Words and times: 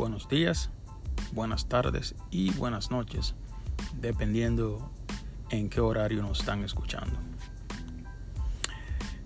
buenos 0.00 0.30
días, 0.30 0.70
buenas 1.32 1.68
tardes 1.68 2.14
y 2.30 2.52
buenas 2.52 2.90
noches, 2.90 3.34
dependiendo 4.00 4.90
en 5.50 5.68
qué 5.68 5.82
horario 5.82 6.22
nos 6.22 6.40
están 6.40 6.64
escuchando. 6.64 7.18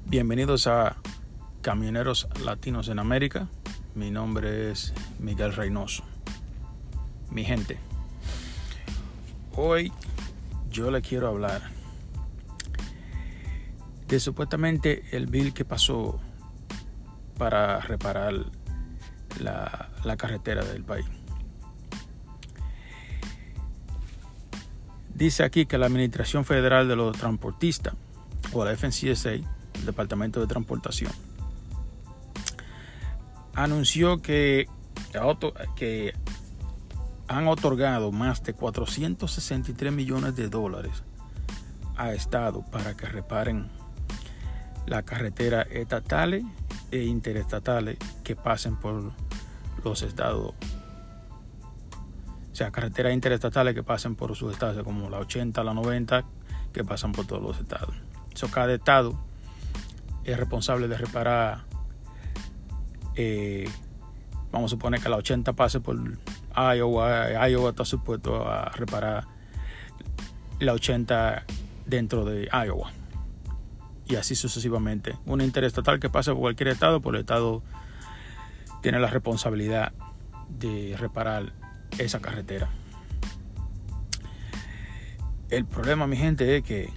Bienvenidos 0.04 0.66
a 0.66 0.96
Camioneros 1.62 2.26
Latinos 2.44 2.88
en 2.88 2.98
América. 2.98 3.46
Mi 3.94 4.10
nombre 4.10 4.72
es 4.72 4.92
Miguel 5.20 5.54
Reynoso. 5.54 6.02
Mi 7.30 7.44
gente, 7.44 7.78
hoy 9.54 9.92
yo 10.72 10.90
le 10.90 11.02
quiero 11.02 11.28
hablar 11.28 11.62
de 14.08 14.18
supuestamente 14.18 15.04
el 15.16 15.28
bill 15.28 15.54
que 15.54 15.64
pasó 15.64 16.18
para 17.38 17.78
reparar 17.78 18.46
la, 19.38 19.83
la 20.04 20.16
carretera 20.16 20.64
del 20.64 20.84
país. 20.84 21.06
Dice 25.14 25.44
aquí 25.44 25.66
que 25.66 25.78
la 25.78 25.86
Administración 25.86 26.44
Federal 26.44 26.88
de 26.88 26.96
los 26.96 27.16
Transportistas, 27.16 27.94
o 28.52 28.64
la 28.64 28.76
FNCSA, 28.76 29.34
el 29.34 29.86
Departamento 29.86 30.40
de 30.40 30.46
Transportación, 30.46 31.12
anunció 33.54 34.20
que, 34.20 34.66
han 37.28 37.48
otorgado 37.48 38.12
más 38.12 38.42
de 38.42 38.52
463 38.52 39.92
millones 39.92 40.36
de 40.36 40.48
dólares 40.48 41.02
a 41.96 42.12
Estado 42.12 42.64
para 42.70 42.96
que 42.96 43.06
reparen 43.06 43.70
las 44.86 45.04
carreteras 45.04 45.66
estatales 45.70 46.44
e 46.90 47.04
interestatales 47.04 47.96
que 48.24 48.36
pasen 48.36 48.76
por 48.76 49.12
los 49.82 50.02
estados. 50.02 50.54
O 52.52 52.56
sea, 52.56 52.70
carreteras 52.70 53.12
interestatales 53.12 53.74
que 53.74 53.82
pasen 53.82 54.14
por 54.14 54.34
sus 54.36 54.52
estados, 54.52 54.82
como 54.84 55.10
la 55.10 55.18
80, 55.18 55.64
la 55.64 55.74
90, 55.74 56.24
que 56.72 56.84
pasan 56.84 57.12
por 57.12 57.26
todos 57.26 57.42
los 57.42 57.58
estados. 57.58 57.96
Eso, 58.32 58.48
cada 58.50 58.72
estado 58.74 59.18
es 60.24 60.36
responsable 60.36 60.88
de 60.88 60.96
reparar. 60.96 61.64
Eh, 63.16 63.68
vamos 64.52 64.70
a 64.70 64.74
suponer 64.74 65.00
que 65.00 65.08
la 65.08 65.16
80 65.16 65.52
pase 65.54 65.80
por 65.80 65.96
Iowa. 66.56 67.48
Iowa 67.48 67.70
está 67.70 67.84
supuesto 67.84 68.48
a 68.48 68.70
reparar 68.70 69.26
la 70.60 70.72
80 70.72 71.44
dentro 71.86 72.24
de 72.24 72.48
Iowa. 72.52 72.90
Y 74.06 74.16
así 74.16 74.34
sucesivamente. 74.34 75.16
Un 75.26 75.40
interestatal 75.40 75.98
que 75.98 76.10
pase 76.10 76.30
por 76.32 76.40
cualquier 76.40 76.68
estado, 76.68 77.00
por 77.00 77.14
el 77.14 77.22
estado 77.22 77.62
tiene 78.84 79.00
la 79.00 79.06
responsabilidad 79.06 79.94
de 80.46 80.94
reparar 80.98 81.54
esa 81.96 82.20
carretera. 82.20 82.68
El 85.48 85.64
problema, 85.64 86.06
mi 86.06 86.18
gente, 86.18 86.58
es 86.58 86.64
que 86.64 86.90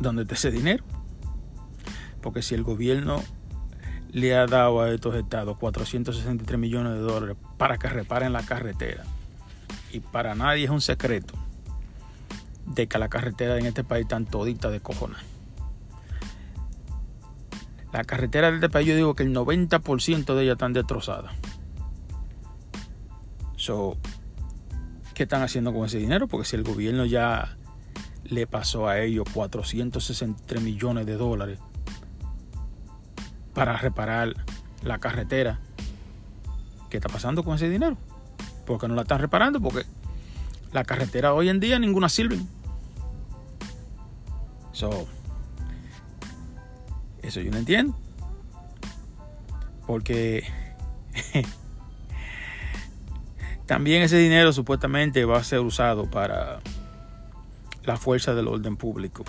¿dónde 0.00 0.22
está 0.22 0.36
ese 0.36 0.50
dinero? 0.50 0.82
Porque 2.22 2.40
si 2.40 2.54
el 2.54 2.62
gobierno 2.62 3.22
le 4.10 4.34
ha 4.34 4.46
dado 4.46 4.80
a 4.80 4.90
estos 4.90 5.14
estados 5.16 5.58
463 5.58 6.58
millones 6.58 6.94
de 6.94 7.00
dólares 7.00 7.36
para 7.58 7.76
que 7.76 7.90
reparen 7.90 8.32
la 8.32 8.42
carretera, 8.42 9.04
y 9.92 10.00
para 10.00 10.34
nadie 10.34 10.64
es 10.64 10.70
un 10.70 10.80
secreto 10.80 11.34
de 12.64 12.86
que 12.86 12.98
la 12.98 13.10
carretera 13.10 13.58
en 13.58 13.66
este 13.66 13.84
país 13.84 14.04
están 14.04 14.24
toditas 14.24 14.72
de 14.72 14.80
cojones 14.80 15.35
la 17.96 18.04
carretera 18.04 18.50
de 18.50 18.56
este 18.56 18.68
país, 18.68 18.86
yo 18.86 18.94
digo 18.94 19.14
que 19.16 19.22
el 19.22 19.34
90% 19.34 20.34
de 20.34 20.42
ellas 20.42 20.52
están 20.52 20.74
destrozadas. 20.74 21.32
So, 23.56 23.96
¿Qué 25.14 25.22
están 25.22 25.40
haciendo 25.40 25.72
con 25.72 25.86
ese 25.86 25.96
dinero? 25.96 26.28
Porque 26.28 26.46
si 26.46 26.56
el 26.56 26.62
gobierno 26.62 27.06
ya 27.06 27.56
le 28.24 28.46
pasó 28.46 28.86
a 28.86 29.00
ellos 29.00 29.24
463 29.32 30.62
millones 30.62 31.06
de 31.06 31.16
dólares 31.16 31.58
para 33.54 33.78
reparar 33.78 34.34
la 34.82 34.98
carretera, 34.98 35.58
¿qué 36.90 36.98
está 36.98 37.08
pasando 37.08 37.44
con 37.44 37.54
ese 37.54 37.70
dinero? 37.70 37.96
Porque 38.66 38.88
no 38.88 38.94
la 38.94 39.02
están 39.02 39.20
reparando, 39.20 39.58
porque 39.58 39.86
la 40.70 40.84
carretera 40.84 41.32
hoy 41.32 41.48
en 41.48 41.60
día 41.60 41.78
ninguna 41.78 42.10
sirve. 42.10 42.38
So, 44.72 45.08
eso 47.26 47.40
yo 47.40 47.50
no 47.50 47.58
entiendo. 47.58 47.96
Porque 49.86 50.44
también 53.66 54.02
ese 54.02 54.18
dinero 54.18 54.52
supuestamente 54.52 55.24
va 55.24 55.38
a 55.38 55.44
ser 55.44 55.60
usado 55.60 56.10
para 56.10 56.60
la 57.84 57.96
fuerza 57.96 58.34
del 58.34 58.48
orden 58.48 58.76
público 58.76 59.24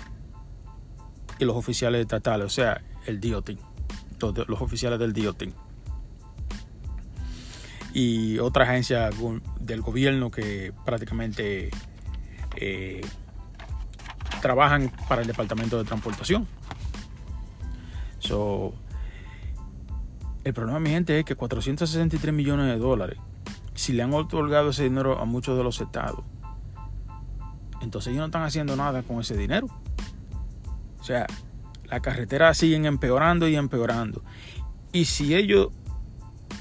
y 1.38 1.44
los 1.44 1.56
oficiales 1.56 2.00
estatales, 2.00 2.46
o 2.46 2.50
sea, 2.50 2.82
el 3.06 3.20
DOT, 3.20 3.50
los 4.48 4.60
oficiales 4.60 4.98
del 4.98 5.12
DOT 5.12 5.44
y 7.94 8.38
otra 8.38 8.64
agencia 8.64 9.10
del 9.60 9.80
gobierno 9.80 10.30
que 10.30 10.72
prácticamente 10.84 11.70
eh, 12.56 13.00
trabajan 14.40 14.92
para 15.08 15.22
el 15.22 15.26
departamento 15.26 15.78
de 15.78 15.84
transportación. 15.84 16.46
El 20.44 20.54
problema, 20.54 20.80
mi 20.80 20.90
gente, 20.90 21.18
es 21.18 21.24
que 21.24 21.34
463 21.34 22.34
millones 22.34 22.66
de 22.66 22.78
dólares, 22.78 23.18
si 23.74 23.92
le 23.92 24.02
han 24.02 24.12
otorgado 24.14 24.70
ese 24.70 24.84
dinero 24.84 25.18
a 25.18 25.24
muchos 25.24 25.56
de 25.56 25.64
los 25.64 25.80
estados, 25.80 26.24
entonces 27.80 28.10
ellos 28.10 28.20
no 28.20 28.26
están 28.26 28.42
haciendo 28.42 28.74
nada 28.76 29.02
con 29.02 29.20
ese 29.20 29.36
dinero. 29.36 29.68
O 31.00 31.04
sea, 31.04 31.26
las 31.84 32.00
carreteras 32.00 32.58
siguen 32.58 32.86
empeorando 32.86 33.46
y 33.46 33.56
empeorando. 33.56 34.22
Y 34.92 35.04
si 35.04 35.34
ellos 35.34 35.68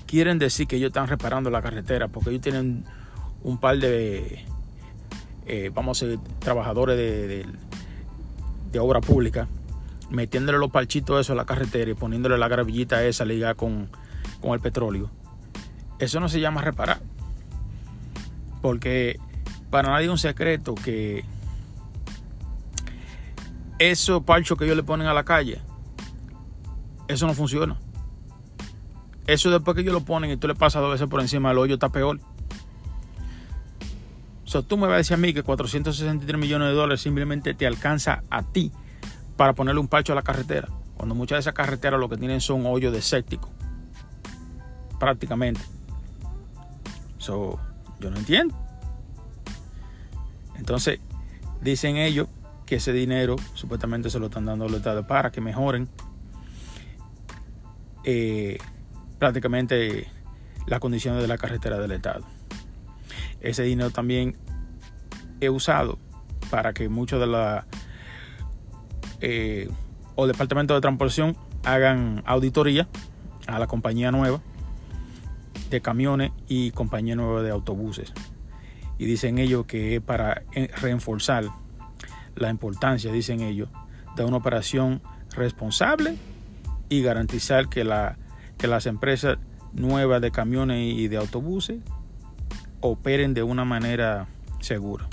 quieren 0.06 0.38
decir 0.38 0.68
que 0.68 0.76
ellos 0.76 0.90
están 0.90 1.08
reparando 1.08 1.50
la 1.50 1.62
carretera, 1.62 2.08
porque 2.08 2.30
ellos 2.30 2.42
tienen 2.42 2.86
un 3.44 3.58
par 3.58 3.80
de, 3.80 4.46
eh, 5.48 5.72
vamos 5.74 6.02
a 6.02 6.06
decir, 6.06 6.20
trabajadores 6.40 6.98
de, 6.98 7.46
de 8.72 8.80
obra 8.80 9.02
pública 9.02 9.48
metiéndole 10.10 10.58
los 10.58 10.72
parchitos 10.72 11.22
eso 11.22 11.34
a 11.34 11.36
la 11.36 11.46
carretera 11.46 11.92
y 11.92 11.94
poniéndole 11.94 12.38
la 12.38 12.48
gravillita 12.48 13.04
esa 13.04 13.26
ligada 13.26 13.56
con, 13.56 13.90
con 14.42 14.52
el 14.54 14.60
petróleo. 14.60 15.10
Eso 16.00 16.20
no 16.20 16.30
se 16.30 16.40
llama 16.40 16.62
reparar. 16.62 17.00
Porque 18.62 19.20
para 19.70 19.90
nadie 19.90 20.06
es 20.06 20.12
un 20.12 20.18
secreto 20.18 20.76
que 20.76 21.24
esos 23.80 24.24
parchos 24.24 24.58
que 24.58 24.66
ellos 24.66 24.78
le 24.78 24.84
ponen 24.84 25.08
a 25.08 25.14
la 25.14 25.24
calle, 25.24 25.62
eso 27.08 27.28
no 27.28 27.34
funciona. 27.34 27.78
Eso 29.28 29.52
después 29.52 29.76
que 29.76 29.82
ellos 29.82 29.94
lo 29.94 30.06
ponen 30.06 30.32
y 30.32 30.38
tú 30.38 30.48
le 30.48 30.56
pasas 30.56 30.82
dos 30.82 30.92
veces 30.92 31.08
por 31.08 31.20
encima 31.20 31.50
del 31.50 31.58
hoyo, 31.58 31.74
está 31.76 31.90
peor. 31.90 32.20
O 34.46 34.50
sea, 34.50 34.62
tú 34.62 34.78
me 34.78 34.88
vas 34.88 34.94
a 34.94 34.98
decir 34.98 35.14
a 35.16 35.18
mí 35.18 35.34
que 35.34 35.44
463 35.44 36.40
millones 36.40 36.70
de 36.70 36.74
dólares 36.74 37.02
simplemente 37.02 37.54
te 37.54 37.68
alcanza 37.68 38.24
a 38.30 38.44
ti 38.44 38.72
para 39.38 39.54
ponerle 39.54 39.80
un 39.80 39.88
parcho 39.88 40.12
a 40.12 40.16
la 40.16 40.24
carretera. 40.24 40.68
Cuando 40.98 41.16
muchas 41.16 41.38
de 41.38 41.40
esas 41.42 41.54
carreteras 41.54 42.00
lo 42.00 42.10
que 42.10 42.18
tienen 42.18 42.42
son 42.42 42.66
hoyos 42.66 42.92
desérticos. 42.92 43.52
Prácticamente. 45.00 45.62
So, 47.20 47.60
yo 48.00 48.10
no 48.10 48.18
entiendo. 48.18 48.56
Entonces, 50.56 51.00
dicen 51.62 51.98
ellos 51.98 52.28
que 52.66 52.76
ese 52.76 52.92
dinero 52.92 53.36
supuestamente 53.54 54.10
se 54.10 54.20
lo 54.20 54.26
están 54.26 54.46
dando 54.46 54.66
al 54.66 54.74
Estado 54.74 55.06
para 55.06 55.32
que 55.32 55.40
mejoren 55.40 55.88
eh, 58.04 58.58
prácticamente 59.20 60.10
las 60.66 60.80
condiciones 60.80 61.22
de 61.22 61.28
la 61.28 61.38
carretera 61.38 61.78
del 61.78 61.92
Estado. 61.92 62.26
Ese 63.40 63.64
dinero 63.64 63.92
también 63.92 64.36
he 65.40 65.50
usado 65.50 66.00
para 66.50 66.74
que 66.74 66.90
muchos 66.90 67.20
de 67.20 67.28
la 67.28 67.66
eh, 69.22 69.70
o 70.16 70.28
Departamento 70.28 70.74
de 70.74 70.82
Transportación 70.82 71.36
hagan 71.64 72.24
auditoría 72.26 72.88
a 73.48 73.60
la 73.60 73.68
compañía 73.68 74.12
nueva 74.12 74.42
de 75.70 75.82
camiones 75.82 76.32
y 76.48 76.72
compañía 76.72 77.16
nueva 77.16 77.42
de 77.44 77.52
autobuses. 77.52 78.14
Y 78.98 79.06
dicen 79.06 79.38
ellos 79.38 79.66
que 79.66 79.96
es 79.96 80.02
para 80.02 80.44
reforzar 80.82 81.46
la 82.36 82.50
importancia, 82.50 83.12
dicen 83.12 83.42
ellos, 83.42 83.70
de 84.16 84.24
una 84.24 84.38
operación 84.38 85.02
responsable 85.36 86.18
y 86.90 87.02
garantizar 87.02 87.70
que, 87.70 87.88
que 88.58 88.68
las 88.68 88.86
empresas 88.86 89.38
nuevas 89.74 90.22
de 90.22 90.32
camiones 90.32 90.96
y 90.96 91.08
de 91.08 91.18
autobuses 91.18 91.80
operen 92.82 93.34
de 93.34 93.44
una 93.44 93.66
manera 93.66 94.28
segura 94.60 95.08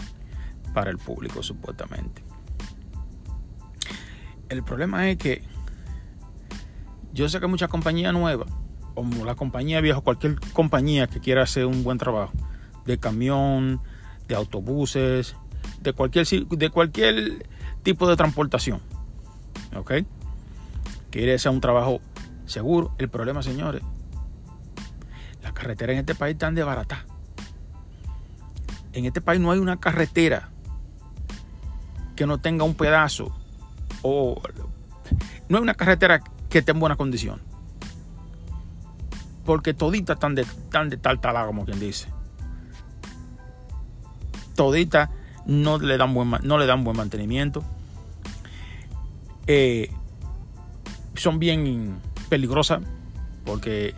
para 0.73 0.91
el 0.91 0.99
público 0.99 1.43
supuestamente. 1.43 2.24
El 4.49 4.63
problema 4.63 5.09
es 5.09 5.17
que 5.17 5.43
yo 7.13 7.29
sé 7.29 7.41
que 7.41 7.47
muchas 7.47 7.69
compañías 7.69 8.13
nuevas 8.13 8.49
o 8.95 9.05
la 9.25 9.35
compañía 9.35 9.81
vieja, 9.81 10.01
cualquier 10.01 10.39
compañía 10.53 11.07
que 11.07 11.21
quiera 11.21 11.43
hacer 11.43 11.67
un 11.67 11.83
buen 11.83 11.99
trabajo, 11.99 12.33
de 12.85 12.99
camión, 12.99 13.81
de 14.29 14.35
autobuses, 14.35 15.37
de 15.81 15.93
cualquier, 15.93 16.27
de 16.27 16.71
cualquier 16.71 17.47
tipo 17.83 18.09
de 18.09 18.17
transportación. 18.17 18.81
¿Ok? 19.77 19.93
Quiere 21.11 21.35
hacer 21.35 21.53
un 21.53 21.61
trabajo 21.61 22.01
seguro. 22.47 22.95
El 22.99 23.09
problema, 23.09 23.43
señores, 23.43 23.83
las 25.43 25.53
carreteras 25.53 25.95
en 25.95 26.01
este 26.01 26.15
país 26.15 26.35
están 26.35 26.55
de 26.55 26.65
barata. 26.65 27.05
En 28.93 29.05
este 29.05 29.21
país 29.21 29.41
no 29.41 29.51
hay 29.51 29.59
una 29.59 29.81
carretera 29.81 30.51
que 32.15 32.27
no 32.27 32.39
tenga 32.39 32.65
un 32.65 32.75
pedazo 32.75 33.35
no 34.05 35.57
hay 35.57 35.63
una 35.63 35.75
carretera 35.75 36.23
que 36.49 36.59
esté 36.59 36.73
en 36.73 36.81
buena 36.81 36.97
condición. 36.97 37.41
Porque 39.45 39.75
toditas 39.75 40.17
están 40.17 40.35
de, 40.35 40.47
tan 40.71 40.89
de 40.89 40.97
tal 40.97 41.21
talada 41.21 41.47
como 41.47 41.65
quien 41.65 41.81
dice. 41.81 42.09
Toditas 44.55 45.11
no 45.47 45.79
le 45.79 45.97
dan 45.99 46.15
buen, 46.15 46.31
no 46.43 46.59
le 46.59 46.67
dan 46.67 46.85
buen 46.85 46.97
mantenimiento. 46.97 47.63
Eh, 49.47 49.91
son 51.15 51.39
bien 51.39 51.99
peligrosas 52.29 52.81
porque 53.45 53.95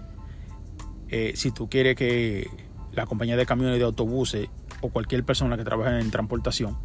eh, 1.09 1.33
si 1.37 1.53
tú 1.53 1.69
quieres 1.69 1.95
que 1.95 2.51
la 2.93 3.07
compañía 3.07 3.37
de 3.37 3.47
camiones 3.47 3.77
y 3.77 3.79
de 3.79 3.85
autobuses 3.85 4.49
o 4.81 4.89
cualquier 4.89 5.25
persona 5.25 5.57
que 5.57 5.65
trabaje 5.65 6.01
en 6.01 6.11
transportación, 6.11 6.77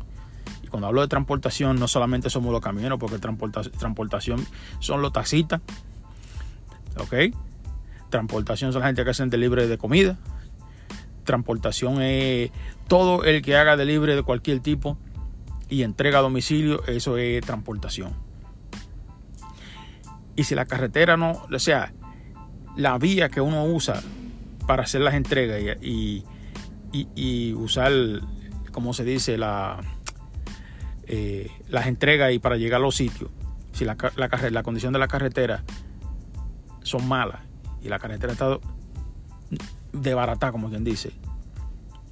cuando 0.72 0.88
hablo 0.88 1.02
de 1.02 1.08
transportación 1.08 1.80
no 1.80 1.88
solamente 1.88 2.30
somos 2.30 2.52
los 2.52 2.62
camioneros, 2.62 2.98
porque 2.98 3.20
transportación 3.20 4.46
son 4.80 5.02
los 5.02 5.14
taxistas, 5.14 5.62
¿ok? 6.98 7.36
Transportación 8.10 8.74
son 8.74 8.82
la 8.82 8.88
gente 8.88 9.04
que 9.04 9.12
hacen 9.12 9.30
delivery 9.30 9.68
de 9.68 9.78
comida, 9.78 10.18
transportación 11.26 12.02
es 12.02 12.52
todo 12.88 13.24
el 13.24 13.42
que 13.42 13.56
haga 13.58 13.78
delivery 13.78 14.16
de 14.16 14.24
cualquier 14.24 14.62
tipo 14.62 14.98
y 15.70 15.84
entrega 15.84 16.20
a 16.20 16.22
domicilio, 16.22 16.84
eso 16.88 17.18
es 17.18 17.46
transportación. 17.46 18.14
Y 20.36 20.46
si 20.46 20.56
la 20.56 20.66
carretera 20.66 21.18
no, 21.18 21.44
o 21.54 21.60
sea, 21.60 21.94
la 22.76 22.98
vía 22.98 23.30
que 23.30 23.42
uno 23.42 23.66
usa 23.66 24.02
para 24.66 24.84
hacer 24.84 25.02
las 25.02 25.14
entregas 25.14 25.78
y, 25.82 26.24
y, 26.92 27.54
usar, 27.54 27.92
como 28.72 28.94
se 28.94 29.04
dice, 29.04 29.38
la, 29.38 29.80
eh, 31.14 31.52
las 31.68 31.88
entregas 31.88 32.32
y 32.32 32.40
para 32.40 32.56
llegar 32.56 32.80
a 32.80 32.84
los 32.84 32.96
sitios, 32.96 33.30
si 33.74 33.84
la, 33.84 33.98
la, 34.16 34.64
condición 34.64 34.94
de 34.94 35.00
la 35.00 35.10
carretera 35.10 35.62
son 36.84 37.06
malas 37.06 37.42
y 37.82 37.90
la 37.90 38.00
carretera 38.00 38.32
está 38.32 38.60
de 39.92 40.14
barata, 40.14 40.54
como 40.54 40.70
quien 40.70 40.86
dice. 40.86 41.12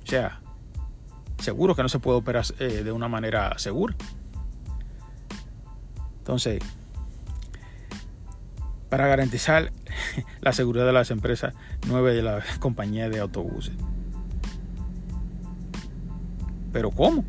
O 0.03 0.05
sea, 0.05 0.41
seguro 1.37 1.75
que 1.75 1.81
no 1.81 1.87
se 1.87 1.99
puede 1.99 2.17
operar 2.17 2.43
eh, 2.59 2.83
de 2.83 2.91
una 2.91 3.07
manera 3.07 3.57
segura. 3.57 3.95
Entonces, 6.17 6.61
para 8.89 9.07
garantizar 9.07 9.71
la 10.41 10.51
seguridad 10.51 10.85
de 10.85 10.91
las 10.91 11.09
empresas 11.09 11.53
nueve 11.87 12.13
de 12.13 12.21
la 12.21 12.43
compañía 12.59 13.09
de 13.09 13.21
autobuses. 13.21 13.75
Pero 16.73 16.91
¿cómo? 16.91 17.23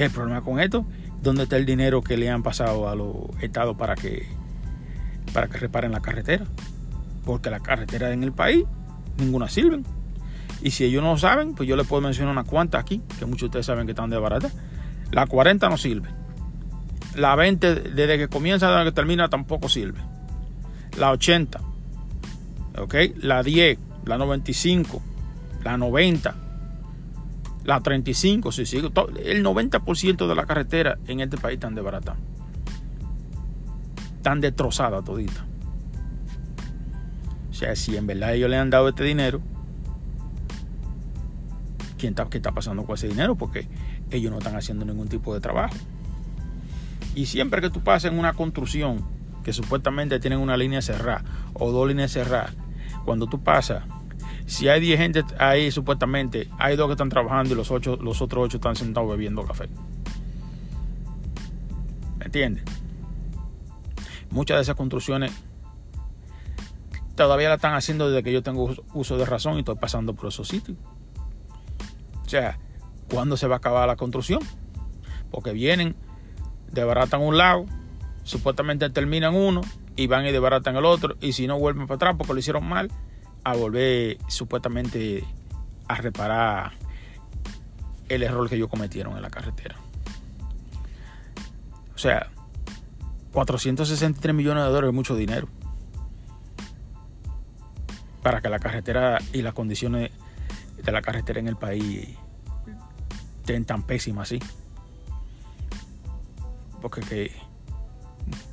El 0.00 0.10
problema 0.10 0.40
con 0.40 0.58
esto, 0.60 0.86
¿dónde 1.20 1.42
está 1.42 1.58
el 1.58 1.66
dinero 1.66 2.00
que 2.00 2.16
le 2.16 2.30
han 2.30 2.42
pasado 2.42 2.88
a 2.88 2.94
los 2.94 3.14
estados 3.42 3.76
para 3.76 3.96
que, 3.96 4.26
para 5.34 5.46
que 5.46 5.58
reparen 5.58 5.92
la 5.92 6.00
carretera? 6.00 6.46
Porque 7.26 7.50
la 7.50 7.60
carretera 7.60 8.10
en 8.10 8.22
el 8.22 8.32
país, 8.32 8.64
ninguna 9.18 9.50
sirven. 9.50 9.84
Y 10.62 10.70
si 10.70 10.84
ellos 10.84 11.02
no 11.02 11.18
saben, 11.18 11.54
pues 11.54 11.68
yo 11.68 11.76
les 11.76 11.86
puedo 11.86 12.00
mencionar 12.00 12.32
una 12.32 12.44
cuanta 12.44 12.78
aquí, 12.78 13.02
que 13.18 13.26
muchos 13.26 13.40
de 13.40 13.46
ustedes 13.48 13.66
saben 13.66 13.84
que 13.84 13.92
están 13.92 14.08
de 14.08 14.16
barata. 14.16 14.50
La 15.10 15.26
40 15.26 15.68
no 15.68 15.76
sirve. 15.76 16.08
La 17.14 17.36
20, 17.36 17.74
desde 17.74 18.16
que 18.16 18.28
comienza 18.28 18.70
hasta 18.70 18.84
que 18.84 18.92
termina, 18.92 19.28
tampoco 19.28 19.68
sirve. 19.68 20.00
La 20.96 21.10
80. 21.10 21.60
¿Ok? 22.78 22.94
La 23.18 23.42
10, 23.42 23.78
la 24.06 24.16
95, 24.16 25.02
la 25.62 25.76
90, 25.76 26.34
la 27.70 27.80
35, 27.80 28.50
si 28.50 28.66
sigue. 28.66 28.90
El 29.24 29.44
90% 29.44 30.26
de 30.26 30.34
la 30.34 30.44
carretera 30.44 30.98
en 31.06 31.20
este 31.20 31.36
país 31.36 31.54
están 31.54 31.76
de 31.76 31.80
barata. 31.80 32.16
Están 34.16 34.40
destrozadas 34.40 35.04
toditas. 35.04 35.44
O 37.48 37.54
sea, 37.54 37.76
si 37.76 37.96
en 37.96 38.08
verdad 38.08 38.34
ellos 38.34 38.50
le 38.50 38.56
han 38.56 38.70
dado 38.70 38.88
este 38.88 39.04
dinero, 39.04 39.40
¿quién 41.96 42.10
está, 42.10 42.28
¿qué 42.28 42.38
está 42.38 42.50
pasando 42.50 42.82
con 42.82 42.96
ese 42.96 43.06
dinero? 43.06 43.36
Porque 43.36 43.68
ellos 44.10 44.32
no 44.32 44.38
están 44.38 44.56
haciendo 44.56 44.84
ningún 44.84 45.06
tipo 45.06 45.32
de 45.32 45.40
trabajo. 45.40 45.76
Y 47.14 47.26
siempre 47.26 47.60
que 47.60 47.70
tú 47.70 47.84
pases 47.84 48.10
en 48.10 48.18
una 48.18 48.32
construcción 48.32 49.04
que 49.44 49.52
supuestamente 49.52 50.18
tienen 50.18 50.40
una 50.40 50.56
línea 50.56 50.82
cerrada 50.82 51.22
o 51.54 51.70
dos 51.70 51.86
líneas 51.86 52.10
cerradas, 52.10 52.52
cuando 53.04 53.28
tú 53.28 53.44
pasas, 53.44 53.84
si 54.50 54.68
hay 54.68 54.80
10 54.80 54.98
gente 54.98 55.24
ahí 55.38 55.70
supuestamente, 55.70 56.48
hay 56.58 56.74
dos 56.74 56.88
que 56.88 56.94
están 56.94 57.08
trabajando 57.08 57.54
y 57.54 57.56
los, 57.56 57.70
ocho, 57.70 57.96
los 58.02 58.20
otros 58.20 58.46
8 58.46 58.56
están 58.56 58.74
sentados 58.74 59.08
bebiendo 59.08 59.44
café. 59.44 59.68
¿Me 62.18 62.24
entiendes? 62.24 62.64
Muchas 64.30 64.56
de 64.58 64.62
esas 64.62 64.74
construcciones 64.74 65.30
todavía 67.14 67.48
la 67.48 67.54
están 67.54 67.74
haciendo 67.74 68.10
desde 68.10 68.24
que 68.24 68.32
yo 68.32 68.42
tengo 68.42 68.74
uso 68.92 69.16
de 69.16 69.24
razón 69.24 69.54
y 69.54 69.58
estoy 69.60 69.76
pasando 69.76 70.14
por 70.14 70.26
esos 70.26 70.48
sitios. 70.48 70.76
O 72.26 72.28
sea, 72.28 72.58
¿cuándo 73.08 73.36
se 73.36 73.46
va 73.46 73.54
a 73.54 73.58
acabar 73.58 73.86
la 73.86 73.94
construcción? 73.94 74.40
Porque 75.30 75.52
vienen, 75.52 75.94
debaratan 76.72 77.20
un 77.20 77.38
lado, 77.38 77.66
supuestamente 78.24 78.90
terminan 78.90 79.36
uno 79.36 79.60
y 79.94 80.08
van 80.08 80.26
y 80.26 80.32
debaratan 80.32 80.74
el 80.74 80.86
otro, 80.86 81.14
y 81.20 81.34
si 81.34 81.46
no 81.46 81.56
vuelven 81.56 81.86
para 81.86 81.94
atrás 81.94 82.14
porque 82.18 82.32
lo 82.32 82.40
hicieron 82.40 82.68
mal, 82.68 82.90
a 83.44 83.54
volver 83.54 84.18
supuestamente 84.28 85.24
a 85.88 85.94
reparar 85.96 86.72
el 88.08 88.22
error 88.22 88.48
que 88.48 88.56
ellos 88.56 88.68
cometieron 88.68 89.16
en 89.16 89.22
la 89.22 89.30
carretera. 89.30 89.76
O 91.94 91.98
sea, 91.98 92.30
463 93.32 94.34
millones 94.34 94.64
de 94.64 94.68
dólares 94.68 94.88
es 94.88 94.94
mucho 94.94 95.14
dinero 95.14 95.48
para 98.22 98.40
que 98.40 98.48
la 98.48 98.58
carretera 98.58 99.18
y 99.32 99.42
las 99.42 99.54
condiciones 99.54 100.10
de 100.82 100.92
la 100.92 101.02
carretera 101.02 101.40
en 101.40 101.48
el 101.48 101.56
país 101.56 102.08
estén 103.40 103.64
tan 103.64 103.82
pésimas 103.82 104.28
así. 104.28 104.40
Porque 106.80 107.00
que, 107.00 107.32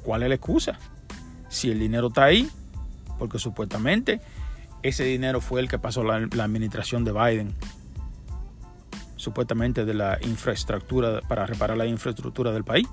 ¿cuál 0.04 0.24
es 0.24 0.30
la 0.30 0.36
excusa? 0.36 0.80
Si 1.50 1.70
el 1.72 1.80
dinero 1.80 2.08
está 2.08 2.26
ahí, 2.26 2.50
porque 3.18 3.40
supuestamente 3.40 4.22
ese 4.84 5.04
dinero 5.04 5.42
fue 5.42 5.60
el 5.62 5.70
que 5.70 5.80
pasó 5.80 6.04
la, 6.04 6.16
administración 6.16 7.04
de 7.04 7.12
Biden, 7.12 7.54
supuestamente 9.16 9.86
de 9.86 9.94
la 9.94 10.18
infraestructura, 10.22 11.22
para 11.22 11.46
reparar 11.46 11.78
la 11.78 11.86
infraestructura 11.86 12.52
del 12.52 12.64
país. 12.64 12.88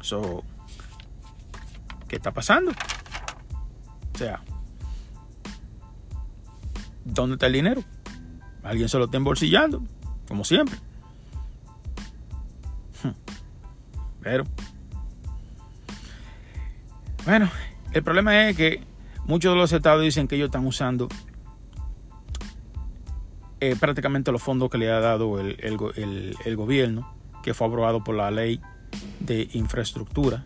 So, 0.00 0.44
¿Qué 2.08 2.16
está 2.16 2.30
pasando? 2.32 2.70
O 2.70 4.18
sea, 4.18 4.40
¿dónde 7.04 7.34
está 7.34 7.46
el 7.46 7.52
dinero? 7.52 7.82
Alguien 8.62 8.88
se 8.88 8.98
lo 8.98 9.06
está 9.06 9.16
embolsillando, 9.16 9.82
como 10.28 10.44
siempre. 10.44 10.76
Hmm. 13.02 13.10
Pero, 14.20 14.44
bueno, 17.24 17.50
el 17.92 18.02
problema 18.02 18.48
es 18.48 18.56
que 18.56 18.84
muchos 19.26 19.52
de 19.52 19.58
los 19.58 19.72
estados 19.72 20.02
dicen 20.02 20.28
que 20.28 20.36
ellos 20.36 20.46
están 20.46 20.66
usando 20.66 21.08
eh, 23.60 23.74
prácticamente 23.78 24.32
los 24.32 24.42
fondos 24.42 24.70
que 24.70 24.78
le 24.78 24.90
ha 24.90 25.00
dado 25.00 25.40
el, 25.40 25.76
gobierno, 26.56 27.14
que 27.42 27.54
fue 27.54 27.66
aprobado 27.66 28.04
por 28.04 28.14
la 28.14 28.30
ley 28.30 28.60
de 29.20 29.48
infraestructura 29.52 30.44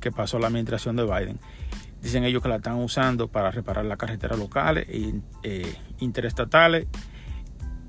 que 0.00 0.12
pasó 0.12 0.38
la 0.38 0.48
administración 0.48 0.96
de 0.96 1.04
Biden. 1.04 1.40
Dicen 2.02 2.24
ellos 2.24 2.42
que 2.42 2.50
la 2.50 2.56
están 2.56 2.76
usando 2.76 3.28
para 3.28 3.50
reparar 3.50 3.86
las 3.86 3.96
carreteras 3.96 4.38
locales 4.38 4.86
e 5.42 5.74
interestatales 6.00 6.86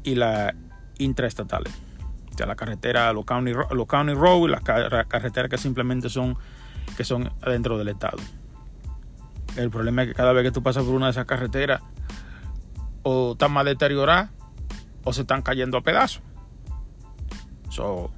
y 0.03 0.15
las 0.15 0.53
intraestatales. 1.00 1.74
O 2.34 2.38
sea, 2.38 2.46
la 2.46 2.55
carretera, 2.55 3.12
los 3.12 3.25
county, 3.25 3.51
los 3.53 3.88
county 3.88 4.13
road 4.13 4.50
las 4.50 4.62
carreteras 4.63 5.50
que 5.50 5.58
simplemente 5.58 6.10
son, 6.10 6.38
que 6.96 7.03
son 7.03 7.29
adentro 7.41 7.77
del 7.77 7.89
estado. 7.89 8.20
El 9.56 9.70
problema 9.70 10.04
es 10.04 10.10
que 10.10 10.14
cada 10.14 10.34
vez 10.34 10.44
que 10.44 10.52
tú 10.52 10.62
pasas 10.62 10.84
por 10.84 10.94
una 10.94 11.06
de 11.08 11.12
esas 11.12 11.26
carreteras, 11.26 11.82
o 13.04 13.34
están 13.34 13.52
más 13.52 13.66
deterioradas 13.66 14.32
o 15.04 15.14
se 15.14 15.22
están 15.22 15.44
cayendo 15.44 15.78
a 15.78 15.82
pedazos. 15.82 16.24
o 17.78 18.12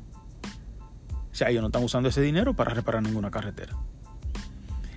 sea, 1.32 1.50
ellos 1.50 1.62
no 1.62 1.68
están 1.68 1.84
usando 1.84 2.10
ese 2.10 2.22
dinero 2.22 2.54
para 2.54 2.74
reparar 2.74 3.04
ninguna 3.04 3.30
carretera. 3.30 3.76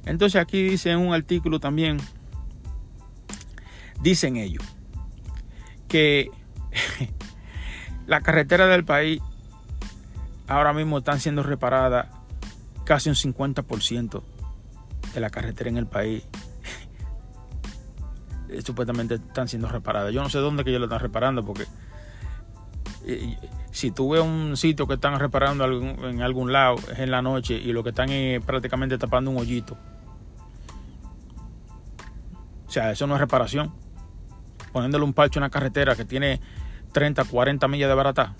Entonces 0.06 0.40
aquí 0.40 0.62
dice 0.62 0.94
un 0.96 1.12
artículo 1.12 1.60
también 1.60 1.98
dicen 4.00 4.36
ellos 4.36 4.64
que 5.88 6.30
la 8.06 8.20
carretera 8.20 8.66
del 8.68 8.84
país 8.84 9.20
ahora 10.46 10.72
mismo 10.72 10.98
están 10.98 11.20
siendo 11.20 11.42
reparadas 11.42 12.06
casi 12.84 13.08
un 13.08 13.16
50% 13.16 14.22
de 15.14 15.20
la 15.20 15.30
carretera 15.30 15.70
en 15.70 15.76
el 15.76 15.86
país 15.86 16.26
supuestamente 18.64 19.14
están 19.14 19.48
siendo 19.48 19.68
reparadas. 19.68 20.12
Yo 20.12 20.22
no 20.22 20.28
sé 20.28 20.38
dónde 20.38 20.64
que 20.64 20.70
ellos 20.70 20.80
lo 20.80 20.86
están 20.86 21.00
reparando 21.00 21.44
porque 21.44 21.66
si 23.70 23.90
tú 23.90 24.10
ves 24.10 24.22
un 24.22 24.56
sitio 24.56 24.86
que 24.86 24.94
están 24.94 25.18
reparando 25.18 25.64
en 25.64 26.22
algún 26.22 26.52
lado 26.52 26.76
es 26.92 26.98
en 26.98 27.10
la 27.10 27.22
noche 27.22 27.54
y 27.54 27.72
lo 27.72 27.82
que 27.82 27.90
están 27.90 28.10
es 28.10 28.44
prácticamente 28.44 28.98
tapando 28.98 29.30
un 29.30 29.38
hoyito. 29.38 29.76
O 32.66 32.70
sea, 32.70 32.90
eso 32.90 33.06
no 33.06 33.14
es 33.14 33.20
reparación. 33.20 33.72
Poniéndole 34.72 35.04
un 35.04 35.12
parche 35.12 35.38
a 35.38 35.40
una 35.40 35.50
carretera 35.50 35.96
que 35.96 36.04
tiene 36.04 36.40
30, 36.92 37.24
40 37.24 37.68
millas 37.68 37.88
de 37.88 37.94
barata 37.94 38.34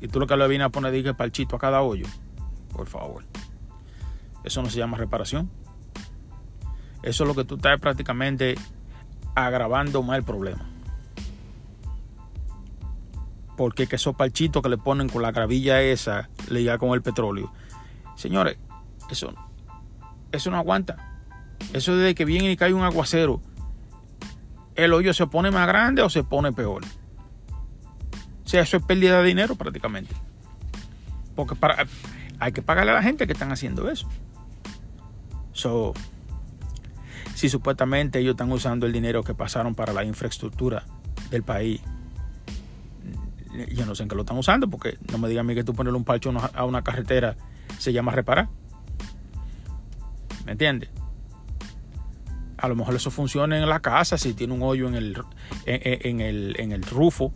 y 0.00 0.08
tú 0.08 0.18
lo 0.18 0.26
que 0.26 0.36
le 0.36 0.48
vienes 0.48 0.66
a 0.66 0.70
poner 0.70 0.94
es 0.94 1.14
parchito 1.14 1.56
a 1.56 1.58
cada 1.58 1.82
hoyo. 1.82 2.06
Por 2.72 2.88
favor. 2.88 3.24
Eso 4.42 4.62
no 4.62 4.70
se 4.70 4.78
llama 4.78 4.96
reparación. 4.96 5.50
Eso 7.02 7.24
es 7.24 7.28
lo 7.28 7.34
que 7.34 7.44
tú 7.44 7.56
estás 7.56 7.80
prácticamente 7.80 8.54
agravando 9.34 10.02
más 10.02 10.18
el 10.18 10.24
problema. 10.24 10.64
Porque 13.56 13.86
que 13.86 13.96
esos 13.96 14.14
parchitos 14.16 14.62
que 14.62 14.68
le 14.68 14.78
ponen 14.78 15.08
con 15.08 15.22
la 15.22 15.32
gravilla 15.32 15.82
esa, 15.82 16.28
le 16.48 16.60
llega 16.60 16.78
con 16.78 16.90
el 16.90 17.02
petróleo. 17.02 17.52
Señores, 18.16 18.56
eso, 19.10 19.34
eso 20.30 20.50
no 20.50 20.56
aguanta. 20.56 21.18
Eso 21.72 21.96
desde 21.96 22.14
que 22.14 22.24
viene 22.24 22.50
y 22.50 22.56
cae 22.56 22.72
un 22.72 22.82
aguacero, 22.82 23.40
el 24.74 24.92
hoyo 24.92 25.12
se 25.14 25.26
pone 25.26 25.50
más 25.50 25.66
grande 25.66 26.02
o 26.02 26.10
se 26.10 26.24
pone 26.24 26.52
peor. 26.52 26.82
O 28.44 28.48
sea, 28.48 28.62
eso 28.62 28.76
es 28.76 28.82
pérdida 28.82 29.20
de 29.20 29.28
dinero 29.28 29.54
prácticamente. 29.54 30.14
Porque 31.34 31.54
para, 31.54 31.86
hay 32.38 32.52
que 32.52 32.62
pagarle 32.62 32.92
a 32.92 32.94
la 32.94 33.02
gente 33.02 33.26
que 33.26 33.32
están 33.32 33.52
haciendo 33.52 33.90
eso. 33.90 34.08
So, 35.52 35.94
si 37.34 37.48
supuestamente 37.48 38.18
ellos 38.18 38.32
están 38.32 38.52
usando 38.52 38.86
el 38.86 38.92
dinero 38.92 39.22
que 39.22 39.34
pasaron 39.34 39.74
para 39.74 39.92
la 39.92 40.04
infraestructura 40.04 40.84
del 41.30 41.42
país, 41.42 41.80
yo 43.72 43.86
no 43.86 43.94
sé 43.94 44.02
en 44.02 44.08
qué 44.08 44.14
lo 44.14 44.22
están 44.22 44.38
usando, 44.38 44.68
porque 44.68 44.96
no 45.10 45.18
me 45.18 45.28
digan 45.28 45.44
a 45.44 45.48
mí 45.48 45.54
que 45.54 45.64
tú 45.64 45.74
ponerle 45.74 45.96
un 45.96 46.04
parcho 46.04 46.32
a 46.54 46.64
una 46.64 46.82
carretera 46.82 47.36
se 47.78 47.92
llama 47.92 48.12
reparar. 48.12 48.48
¿Me 50.46 50.52
entiendes? 50.52 50.90
A 52.56 52.68
lo 52.68 52.76
mejor 52.76 52.94
eso 52.94 53.10
funciona 53.10 53.58
en 53.58 53.68
la 53.68 53.80
casa, 53.80 54.16
si 54.16 54.34
tiene 54.34 54.54
un 54.54 54.62
hoyo 54.62 54.88
en 54.88 54.94
el, 54.94 55.22
en, 55.66 56.20
el, 56.20 56.54
en 56.58 56.72
el 56.72 56.82
rufo 56.82 57.32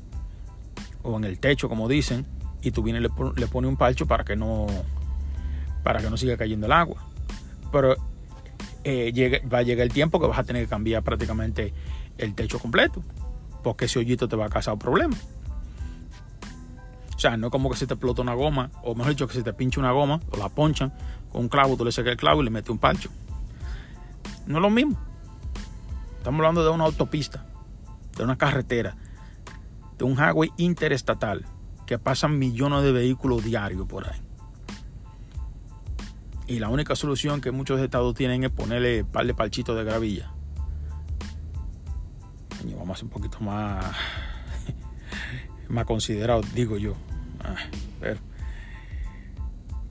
o 1.03 1.17
en 1.17 1.25
el 1.25 1.39
techo, 1.39 1.69
como 1.69 1.89
dicen, 1.89 2.27
y 2.63 2.71
tú 2.71 2.83
vienes 2.83 3.03
le, 3.03 3.11
le 3.37 3.47
pones 3.47 3.69
un 3.69 3.77
parcho 3.77 4.07
para 4.07 4.25
que 4.25 4.37
no 4.37 4.67
para 5.83 6.01
que 6.01 6.11
no 6.11 6.17
siga 6.17 6.37
cayendo 6.37 6.67
el 6.67 6.73
agua. 6.73 7.05
Pero 7.71 7.97
eh, 8.89 9.43
va 9.53 9.59
a 9.59 9.63
llegar 9.63 9.85
el 9.85 9.93
tiempo 9.93 10.21
que 10.21 10.29
vas 10.29 10.39
a 10.39 10.45
tener 10.45 10.63
que 10.63 10.69
cambiar 10.69 11.03
prácticamente 11.03 11.75
el 12.19 12.37
techo 12.37 12.61
completo, 12.61 13.03
porque 13.65 13.87
ese 13.87 13.99
hoyito 13.99 14.29
te 14.29 14.37
va 14.37 14.47
a 14.47 14.49
causar 14.49 14.79
problemas. 14.79 15.27
O 17.17 17.19
sea, 17.19 17.37
no 17.37 17.51
como 17.51 17.69
que 17.69 17.77
se 17.77 17.89
te 17.89 17.95
explota 17.95 18.23
una 18.23 18.35
goma, 18.35 18.71
o 18.85 18.95
mejor 18.95 19.11
dicho, 19.11 19.27
que 19.27 19.35
se 19.35 19.43
te 19.43 19.53
pinche 19.53 19.81
una 19.81 19.91
goma, 19.91 20.21
o 20.31 20.37
la 20.37 20.49
ponchan 20.49 20.93
con 21.33 21.43
un 21.43 21.49
clavo, 21.49 21.77
tú 21.77 21.85
le 21.85 21.91
sacas 21.91 22.13
el 22.13 22.17
clavo 22.17 22.43
y 22.43 22.45
le 22.45 22.51
metes 22.51 22.71
un 22.71 22.79
pancho. 22.79 23.11
No 24.47 24.59
es 24.59 24.63
lo 24.63 24.71
mismo. 24.71 24.97
Estamos 26.19 26.39
hablando 26.39 26.63
de 26.63 26.71
una 26.71 26.85
autopista, 26.85 27.45
de 28.17 28.23
una 28.23 28.39
carretera, 28.39 28.97
de 29.99 30.05
un 30.05 30.13
highway 30.13 30.53
interestatal 30.59 31.45
que 31.87 31.99
pasan 31.99 32.39
millones 32.39 32.85
de 32.85 32.93
vehículos 32.93 33.43
diarios 33.43 33.85
por 33.89 34.07
ahí. 34.07 34.26
Y 36.47 36.61
la 36.61 36.69
única 36.69 36.95
solución 36.95 37.41
que 37.41 37.51
muchos 37.51 37.81
estados 37.81 38.15
tienen 38.15 38.45
es 38.45 38.51
ponerle 38.51 39.03
un 39.03 39.11
par 39.11 39.27
de 39.27 39.35
parchitos 39.35 39.77
de 39.77 39.85
gravilla. 39.85 40.31
vamos 42.65 42.91
a 42.91 42.93
hacer 42.93 43.05
un 43.05 43.11
poquito 43.11 43.41
más, 43.41 43.85
más 45.69 45.85
considerado, 45.85 46.43
digo 46.55 46.77
yo. 46.77 46.95
Ah, 47.43 47.57
pero, 48.01 48.21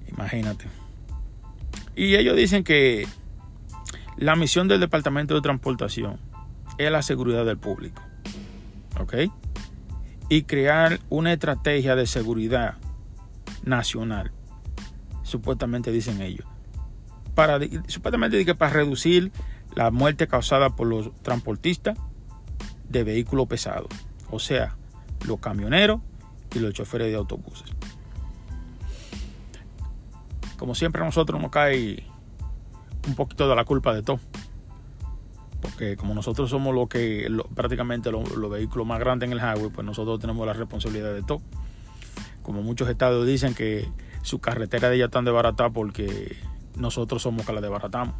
imagínate. 0.07 0.65
Y 1.95 2.15
ellos 2.15 2.35
dicen 2.37 2.63
que 2.63 3.05
la 4.17 4.35
misión 4.35 4.67
del 4.67 4.79
Departamento 4.79 5.35
de 5.35 5.41
Transportación 5.41 6.19
es 6.77 6.89
la 6.91 7.01
seguridad 7.01 7.45
del 7.45 7.57
público. 7.57 8.01
¿Ok? 8.99 9.13
Y 10.29 10.43
crear 10.43 10.99
una 11.09 11.33
estrategia 11.33 11.95
de 11.95 12.07
seguridad 12.07 12.75
nacional 13.63 14.31
supuestamente 15.25 15.91
dicen 15.91 16.21
ellos. 16.21 16.45
Para, 17.33 17.59
supuestamente 17.87 18.45
que 18.45 18.55
para 18.55 18.71
reducir 18.71 19.33
la 19.75 19.91
muerte 19.91 20.27
causada 20.27 20.69
por 20.69 20.87
los 20.87 21.13
transportistas 21.21 21.97
de 22.87 23.03
vehículos 23.03 23.47
pesados, 23.47 23.89
o 24.31 24.39
sea, 24.39 24.77
los 25.27 25.39
camioneros 25.39 25.99
y 26.53 26.59
los 26.59 26.73
choferes 26.73 27.09
de 27.09 27.15
autobuses. 27.15 27.67
Como 30.57 30.75
siempre 30.75 31.01
a 31.01 31.05
nosotros 31.05 31.41
nos 31.41 31.51
cae 31.51 32.05
un 33.07 33.15
poquito 33.15 33.49
de 33.49 33.55
la 33.55 33.65
culpa 33.65 33.93
de 33.93 34.01
todo. 34.01 34.19
Porque 35.59 35.97
como 35.97 36.13
nosotros 36.13 36.49
somos 36.49 36.73
lo 36.73 36.87
que 36.87 37.27
prácticamente 37.55 38.11
los, 38.11 38.35
los 38.35 38.51
vehículos 38.51 38.87
más 38.87 38.99
grandes 38.99 39.27
en 39.27 39.33
el 39.33 39.39
highway, 39.39 39.69
pues 39.69 39.83
nosotros 39.83 40.19
tenemos 40.19 40.45
la 40.45 40.53
responsabilidad 40.53 41.13
de 41.13 41.23
todo. 41.23 41.41
Como 42.43 42.61
muchos 42.61 42.87
estados 42.87 43.25
dicen 43.25 43.55
que 43.55 43.89
su 44.25 44.39
carretera 44.39 44.89
de 44.89 44.95
ella 44.95 45.05
están 45.05 45.23
desbaratada 45.23 45.69
porque 45.69 46.35
nosotros 46.75 47.21
somos 47.21 47.45
que 47.45 47.53
la 47.53 47.61
desbaratamos. 47.61 48.15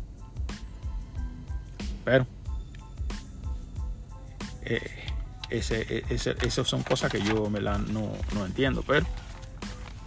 Pero 2.04 2.28
eh, 4.62 5.08
ese, 5.50 6.04
esas 6.10 6.68
son 6.68 6.84
cosas 6.84 7.12
que 7.12 7.20
yo 7.22 7.50
me 7.50 7.60
la, 7.60 7.80
no, 7.80 8.12
no 8.36 8.46
entiendo, 8.46 8.84
pero 8.86 9.08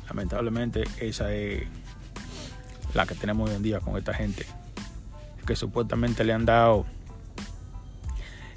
lamentablemente 0.06 0.84
esa 1.00 1.34
es 1.34 1.64
la 2.94 3.04
que 3.04 3.16
tenemos 3.16 3.50
hoy 3.50 3.56
en 3.56 3.62
día 3.64 3.80
con 3.80 3.96
esta 3.96 4.14
gente 4.14 4.46
que 5.44 5.56
supuestamente 5.56 6.22
le 6.22 6.32
han 6.32 6.44
dado 6.44 6.86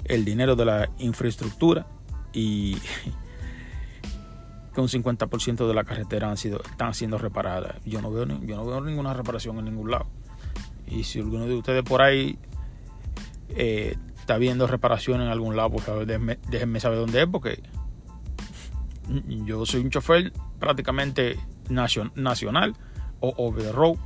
el 0.04 0.24
dinero 0.24 0.54
de 0.54 0.64
la 0.64 0.90
infraestructura 0.98 1.86
y 2.32 2.78
que 4.72 4.80
un 4.80 4.88
50% 4.88 5.66
de 5.66 5.74
la 5.74 5.84
carretera 5.84 6.30
han 6.30 6.36
sido, 6.36 6.60
están 6.62 6.94
siendo 6.94 7.18
reparadas. 7.18 7.76
Yo 7.84 8.00
no, 8.00 8.10
veo, 8.10 8.26
yo 8.26 8.56
no 8.56 8.64
veo 8.64 8.80
ninguna 8.80 9.12
reparación 9.12 9.58
en 9.58 9.66
ningún 9.66 9.90
lado. 9.90 10.06
Y 10.86 11.04
si 11.04 11.20
alguno 11.20 11.46
de 11.46 11.54
ustedes 11.54 11.82
por 11.82 12.02
ahí 12.02 12.38
eh, 13.50 13.96
está 14.18 14.38
viendo 14.38 14.66
reparación 14.66 15.20
en 15.20 15.28
algún 15.28 15.56
lado, 15.56 15.70
por 15.70 15.80
favor, 15.82 16.06
déjenme, 16.06 16.80
saber 16.80 16.98
dónde 16.98 17.22
es, 17.22 17.28
porque 17.28 17.62
yo 19.26 19.66
soy 19.66 19.80
un 19.80 19.90
chofer 19.90 20.32
prácticamente 20.58 21.38
nacional 21.68 22.74
o 23.20 23.34
over 23.36 23.64
the 23.64 23.72
road 23.72 23.96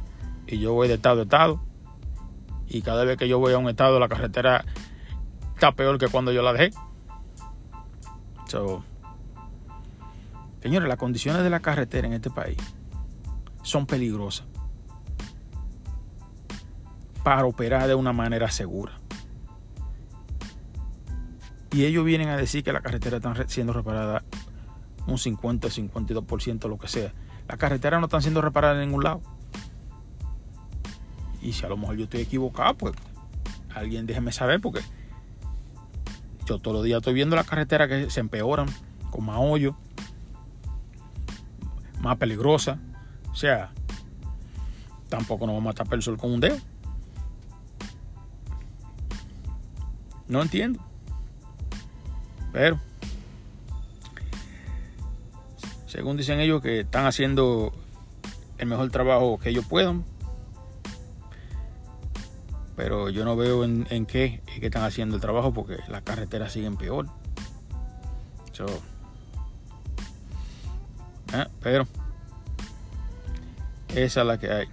y 0.47 0.59
yo 0.59 0.73
voy 0.75 0.89
de 0.89 0.95
estado 0.95 1.21
a 1.21 1.23
estado. 1.25 1.61
Y 2.69 2.83
cada 2.83 3.05
vez 3.05 3.17
que 3.17 3.29
yo 3.29 3.39
voy 3.39 3.53
a 3.53 3.59
un 3.59 3.69
estado, 3.69 4.01
la 4.01 4.09
carretera 4.09 4.65
está 5.55 5.73
peor 5.73 5.99
que 5.99 6.09
cuando 6.09 6.33
yo 6.33 6.43
la 6.43 6.53
dejé. 6.53 6.71
So, 8.49 8.85
Señores, 10.67 10.89
las 10.89 10.99
condiciones 10.99 11.45
de 11.45 11.49
la 11.49 11.61
carretera 11.61 12.09
en 12.09 12.15
este 12.15 12.29
país 12.29 12.57
son 13.63 13.87
peligrosas 13.87 14.49
para 17.23 17.45
operar 17.45 17.87
de 17.87 17.95
una 17.95 18.13
manera 18.13 18.51
segura. 18.51 18.99
Y 21.71 21.85
ellos 21.85 22.05
vienen 22.05 22.31
a 22.31 22.37
decir 22.37 22.65
que 22.65 22.73
la 22.73 22.81
carretera 22.81 23.19
está 23.19 23.33
siendo 23.47 23.75
reparada 23.75 24.25
un 25.07 25.19
50, 25.19 25.69
52%, 25.69 26.69
lo 26.69 26.79
que 26.79 26.89
sea. 26.89 27.13
Las 27.47 27.59
carreteras 27.59 28.01
no 28.01 28.07
están 28.07 28.23
siendo 28.23 28.43
reparadas 28.43 28.83
en 28.83 28.89
ningún 28.89 29.05
lado. 29.05 29.21
Y 31.41 31.53
si 31.53 31.65
a 31.65 31.69
lo 31.69 31.77
mejor 31.77 31.97
yo 31.97 32.05
estoy 32.07 32.23
equivocado, 32.23 32.77
pues 32.77 32.93
alguien 33.73 34.05
déjeme 34.05 34.33
saber 34.33 34.61
porque 34.61 34.81
yo 36.45 36.59
todos 36.59 36.79
los 36.79 36.85
días 36.85 36.97
estoy 36.97 37.15
viendo 37.15 37.37
las 37.37 37.47
carreteras 37.47 37.87
que 37.87 38.11
se 38.11 38.19
empeoran 38.19 38.67
con 39.13 39.27
más 39.27 39.37
hoyo 39.39 39.77
más 42.07 42.17
peligrosa. 42.19 42.79
O 43.31 43.35
sea, 43.35 43.73
tampoco 45.09 45.47
nos 45.47 45.57
vamos 45.57 45.73
a 45.73 45.75
tapar 45.75 45.95
el 45.95 46.03
sol 46.03 46.17
con 46.17 46.33
un 46.33 46.41
dedo. 46.41 46.57
No 50.29 50.43
entiendo. 50.43 50.81
Pero, 52.53 52.81
según 55.87 56.17
dicen 56.17 56.41
ellos 56.41 56.63
que 56.63 56.81
están 56.81 57.07
haciendo 57.07 57.73
el 58.59 58.67
mejor 58.67 58.91
trabajo 58.91 59.39
que 59.39 59.51
ellos 59.51 59.67
puedan. 59.67 60.05
Pero 62.77 63.09
yo 63.11 63.25
no 63.25 63.37
veo 63.37 63.65
en, 63.65 63.85
qué, 64.07 64.43
en 64.47 64.61
qué 64.61 64.67
están 64.67 64.85
haciendo 64.85 65.17
el 65.17 65.21
trabajo 65.21 65.53
porque 65.53 65.79
las 65.89 66.03
carreteras 66.03 66.53
siguen 66.53 66.77
peor. 66.77 67.07
So, 68.53 68.67
pero 71.67 71.85
esa 73.89 74.21
es 74.21 74.27
la 74.29 74.39
que 74.39 74.53
hay. 74.53 74.69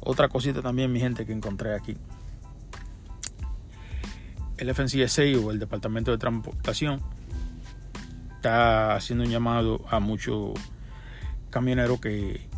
Otra 0.00 0.30
cosita 0.30 0.62
también, 0.62 0.90
mi 0.90 1.00
gente, 1.00 1.26
que 1.26 1.34
encontré 1.34 1.74
aquí. 1.74 1.98
El 4.56 4.74
FNCSA 4.74 5.24
o 5.44 5.50
el 5.50 5.58
Departamento 5.58 6.12
de 6.12 6.16
Transportación 6.16 7.02
está 8.36 8.94
haciendo 8.94 9.24
un 9.24 9.30
llamado 9.30 9.84
a 9.90 10.00
muchos 10.00 10.54
camioneros 11.50 12.00
que 12.00 12.48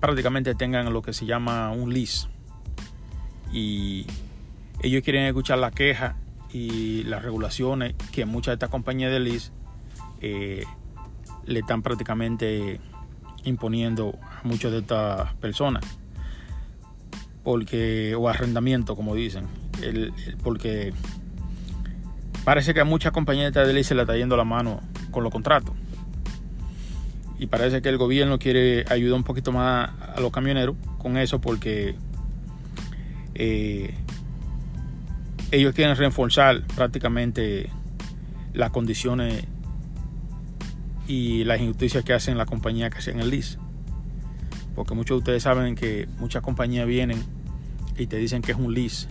prácticamente 0.00 0.56
tengan 0.56 0.92
lo 0.92 1.00
que 1.00 1.12
se 1.12 1.26
llama 1.26 1.70
un 1.70 1.94
lease. 1.94 2.26
Y 3.52 4.04
ellos 4.82 5.04
quieren 5.04 5.26
escuchar 5.26 5.58
la 5.58 5.70
queja 5.70 6.16
y 6.52 7.04
las 7.04 7.22
regulaciones 7.22 7.94
que 8.10 8.24
muchas 8.24 8.50
de 8.50 8.54
estas 8.54 8.70
compañías 8.70 9.12
de 9.12 9.20
lease 9.20 9.52
eh, 10.20 10.64
le 11.48 11.60
están 11.60 11.82
prácticamente 11.82 12.80
imponiendo 13.44 14.18
a 14.22 14.46
muchas 14.46 14.72
de 14.72 14.78
estas 14.78 15.34
personas. 15.34 15.84
Porque, 17.42 18.14
o 18.14 18.28
arrendamiento, 18.28 18.94
como 18.94 19.14
dicen. 19.14 19.46
porque 20.42 20.92
parece 22.44 22.74
que 22.74 22.80
a 22.80 22.84
muchas 22.84 23.12
compañías 23.12 23.52
de 23.52 23.72
lease 23.72 23.88
se 23.88 23.94
le 23.94 24.02
está 24.02 24.16
yendo 24.16 24.36
la 24.36 24.44
mano 24.44 24.80
con 25.10 25.24
los 25.24 25.32
contratos 25.32 25.74
y 27.38 27.46
parece 27.46 27.80
que 27.82 27.88
el 27.88 27.98
gobierno 27.98 28.38
quiere 28.38 28.84
ayudar 28.88 29.16
un 29.16 29.24
poquito 29.24 29.52
más 29.52 29.90
a 30.14 30.20
los 30.20 30.32
camioneros 30.32 30.76
con 30.98 31.16
eso 31.16 31.40
porque 31.40 31.94
eh, 33.34 33.94
ellos 35.52 35.74
quieren 35.74 35.96
reforzar 35.96 36.62
prácticamente 36.74 37.70
las 38.54 38.70
condiciones 38.70 39.44
y 41.08 41.42
las 41.44 41.60
injusticias 41.60 42.04
que 42.04 42.12
hacen 42.12 42.38
la 42.38 42.46
compañía 42.46 42.90
que 42.90 42.98
hacen 42.98 43.18
el 43.18 43.30
lease. 43.30 43.58
Porque 44.76 44.94
muchos 44.94 45.16
de 45.16 45.18
ustedes 45.18 45.42
saben 45.42 45.74
que 45.74 46.06
muchas 46.18 46.42
compañías 46.42 46.86
vienen 46.86 47.24
y 47.96 48.06
te 48.06 48.16
dicen 48.18 48.42
que 48.42 48.52
es 48.52 48.58
un 48.58 48.72
lease 48.72 49.08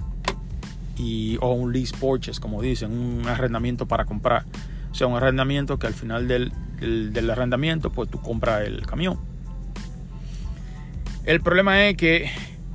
y, 0.95 1.37
o 1.41 1.51
un 1.51 1.73
lease 1.73 1.97
purchase, 1.97 2.39
como 2.39 2.61
dicen, 2.61 2.91
un 2.91 3.27
arrendamiento 3.27 3.87
para 3.87 4.05
comprar. 4.05 4.45
O 4.91 4.95
sea, 4.95 5.07
un 5.07 5.17
arrendamiento 5.17 5.77
que 5.79 5.87
al 5.87 5.93
final 5.93 6.27
del, 6.27 6.53
del, 6.79 7.29
arrendamiento, 7.29 7.91
pues 7.91 8.09
tú 8.09 8.21
compras 8.21 8.65
el 8.65 8.85
camión. 8.85 9.19
El 11.25 11.41
problema 11.41 11.87
es 11.87 11.97
que 11.97 12.29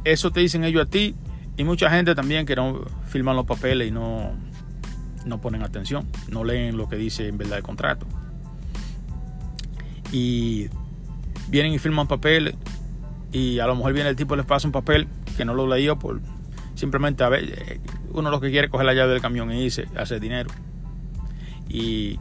eso 0.05 0.31
te 0.33 0.41
dicen 0.41 0.65
ellos 0.65 0.83
a 0.83 0.91
ti 0.91 1.15
y 1.57 1.65
mucha 1.65 1.89
gente 1.91 2.15
también 2.15 2.45
que 2.45 2.57
no 2.57 2.85
firman 3.07 3.37
los 3.37 3.47
papeles 3.47 3.89
y 3.89 3.91
no, 3.93 4.33
no 5.25 5.41
ponen 5.41 5.63
atención, 5.63 6.07
no 6.29 6.45
leen 6.45 6.77
lo 6.77 6.89
que 6.89 6.97
dice 6.97 7.29
en 7.29 7.39
verdad 7.39 7.59
el 7.59 7.65
contrato. 7.65 8.07
Y 10.13 10.69
vienen 11.49 11.73
y 11.73 11.79
firman 11.79 12.07
papeles 12.07 12.55
y 13.33 13.59
a 13.59 13.67
lo 13.67 13.75
mejor 13.75 13.95
viene 13.95 14.11
el 14.11 14.17
tipo 14.17 14.37
les 14.37 14.47
pasa 14.47 14.69
un 14.69 14.73
papel 14.73 15.09
que 15.37 15.45
no 15.45 15.55
lo 15.55 15.67
leyó 15.67 15.99
por 15.99 16.21
simplemente 16.75 17.25
a 17.25 17.31
ver 17.31 17.45
eh, 17.45 17.81
uno 18.13 18.31
lo 18.31 18.41
que 18.41 18.51
quiere 18.51 18.69
coger 18.69 18.85
la 18.85 18.93
llave 18.93 19.13
del 19.13 19.23
camión 19.23 19.51
y 19.53 19.63
dice 19.63 19.87
hacer 19.97 20.21
dinero 20.21 20.51
y 21.73 22.19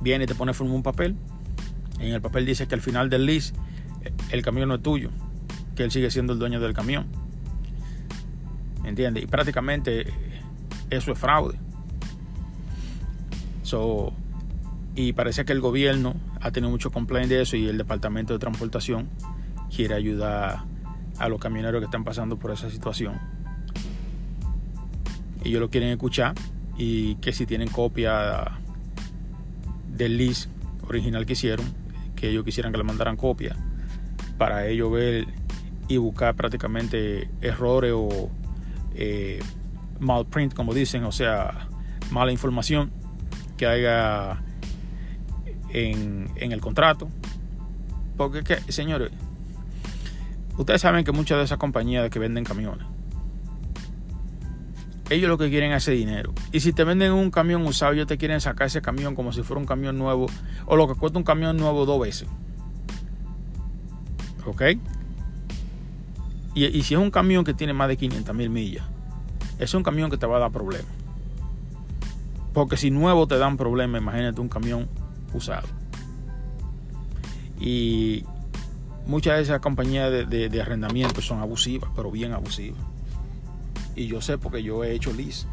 viene 0.00 0.24
y 0.24 0.26
te 0.26 0.34
pone 0.34 0.52
firma 0.52 0.74
un 0.74 0.82
papel. 0.82 1.16
En 1.98 2.12
el 2.12 2.20
papel 2.20 2.44
dice 2.46 2.66
que 2.66 2.74
al 2.74 2.80
final 2.80 3.08
del 3.08 3.26
lease 3.26 3.52
el 4.30 4.42
camión 4.42 4.68
no 4.68 4.76
es 4.76 4.82
tuyo, 4.82 5.10
que 5.76 5.84
él 5.84 5.90
sigue 5.90 6.10
siendo 6.10 6.32
el 6.32 6.38
dueño 6.38 6.60
del 6.60 6.72
camión. 6.72 7.06
¿Entiendes? 8.84 9.24
Y 9.24 9.26
prácticamente 9.26 10.06
eso 10.88 11.12
es 11.12 11.18
fraude. 11.18 11.58
So, 13.62 14.12
y 14.96 15.12
parece 15.12 15.44
que 15.44 15.52
el 15.52 15.60
gobierno 15.60 16.14
ha 16.40 16.50
tenido 16.50 16.70
mucho 16.70 16.90
complaint 16.90 17.28
de 17.28 17.42
eso 17.42 17.56
y 17.56 17.68
el 17.68 17.78
departamento 17.78 18.32
de 18.32 18.38
transportación 18.38 19.08
quiere 19.74 19.94
ayudar 19.94 20.64
a 21.18 21.28
los 21.28 21.38
camioneros 21.38 21.80
que 21.80 21.84
están 21.84 22.04
pasando 22.04 22.38
por 22.38 22.50
esa 22.50 22.70
situación. 22.70 23.18
Ellos 25.44 25.60
lo 25.60 25.70
quieren 25.70 25.90
escuchar 25.90 26.34
y 26.76 27.16
que 27.16 27.32
si 27.32 27.46
tienen 27.46 27.68
copia 27.68 28.58
del 29.88 30.16
list 30.16 30.50
original 30.88 31.26
que 31.26 31.34
hicieron, 31.34 31.66
que 32.16 32.30
ellos 32.30 32.44
quisieran 32.44 32.72
que 32.72 32.78
le 32.78 32.84
mandaran 32.84 33.16
copia, 33.16 33.56
para 34.38 34.66
ellos 34.66 34.90
ver 34.90 35.26
y 35.88 35.96
buscar 35.98 36.34
prácticamente 36.34 37.28
errores 37.40 37.92
o 37.94 38.30
eh, 38.94 39.40
mal 39.98 40.26
print, 40.26 40.54
como 40.54 40.72
dicen, 40.72 41.04
o 41.04 41.12
sea, 41.12 41.68
mala 42.10 42.32
información 42.32 42.90
que 43.56 43.66
haya 43.66 44.42
en, 45.72 46.30
el 46.36 46.60
contrato. 46.60 47.08
Porque, 48.16 48.42
¿qué? 48.42 48.56
señores, 48.72 49.10
ustedes 50.56 50.80
saben 50.80 51.04
que 51.04 51.12
muchas 51.12 51.38
de 51.38 51.44
esas 51.44 51.58
compañías 51.58 52.10
que 52.10 52.18
venden 52.18 52.44
camiones 52.44 52.86
ellos 55.10 55.28
lo 55.28 55.36
que 55.36 55.50
quieren 55.50 55.72
es 55.72 55.82
ese 55.82 55.92
dinero. 55.92 56.32
Y 56.52 56.60
si 56.60 56.72
te 56.72 56.84
venden 56.84 57.12
un 57.12 57.30
camión 57.30 57.66
usado, 57.66 57.92
ellos 57.92 58.06
te 58.06 58.16
quieren 58.16 58.40
sacar 58.40 58.68
ese 58.68 58.80
camión 58.80 59.16
como 59.16 59.32
si 59.32 59.42
fuera 59.42 59.60
un 59.60 59.66
camión 59.66 59.98
nuevo 59.98 60.26
o 60.66 60.76
lo 60.76 60.86
que 60.86 60.94
cuesta 60.94 61.18
un 61.18 61.24
camión 61.24 61.56
nuevo 61.56 61.84
dos 61.84 62.00
veces. 62.00 62.28
¿Ok? 64.46 64.62
Y, 66.54 66.82
si 66.82 66.94
es 66.94 67.00
un 67.00 67.10
camión 67.10 67.44
que 67.44 67.54
tiene 67.54 67.72
más 67.72 67.88
de 67.88 67.96
500 67.96 68.34
mil 68.34 68.50
millas, 68.50 68.84
es 69.58 69.74
un 69.74 69.82
camión 69.82 70.10
que 70.10 70.16
te 70.16 70.26
va 70.26 70.36
a 70.36 70.40
dar 70.40 70.52
problemas. 70.52 70.90
Porque 72.52 72.76
si 72.76 72.90
nuevo 72.90 73.26
te 73.26 73.38
dan 73.38 73.56
problemas, 73.56 74.00
imagínate 74.00 74.40
un 74.40 74.48
camión 74.48 74.88
usado. 75.34 75.68
Y 77.58 78.24
muchas 79.06 79.36
de 79.36 79.42
esas 79.42 79.60
compañías 79.60 80.10
de 80.28 80.60
arrendamiento 80.60 81.20
son 81.20 81.40
abusivas, 81.40 81.90
pero 81.94 82.10
bien 82.10 82.32
abusivas. 82.32 82.80
Y 83.94 84.06
yo 84.06 84.20
sé 84.20 84.38
porque 84.38 84.62
yo 84.62 84.84
he 84.84 84.94
hecho 84.94 85.12
lease. 85.12 85.46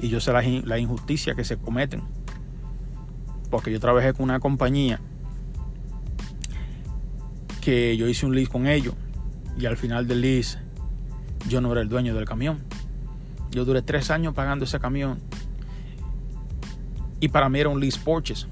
Y 0.00 0.08
yo 0.08 0.20
sé 0.20 0.32
la, 0.32 0.78
injusticia 0.78 1.34
que 1.34 1.44
se 1.44 1.56
cometen. 1.58 2.02
Porque 3.50 3.70
yo 3.70 3.80
trabajé 3.80 4.14
con 4.14 4.24
una 4.24 4.40
compañía 4.40 5.00
que 7.60 7.96
yo 7.96 8.08
hice 8.08 8.26
un 8.26 8.34
lease 8.34 8.50
con 8.50 8.66
ellos. 8.66 8.94
Y 9.58 9.66
al 9.66 9.76
final 9.76 10.08
del 10.08 10.22
lease 10.22 10.58
yo 11.48 11.60
no 11.60 11.70
era 11.72 11.82
el 11.82 11.88
dueño 11.88 12.14
del 12.14 12.24
camión. 12.24 12.60
Yo 13.50 13.64
duré 13.64 13.82
tres 13.82 14.10
años 14.10 14.34
pagando 14.34 14.64
ese 14.64 14.80
camión. 14.80 15.18
Y 17.20 17.28
para 17.28 17.48
mí 17.48 17.60
era 17.60 17.68
un 17.68 17.80
lease 17.80 18.00
purchase. 18.00 18.46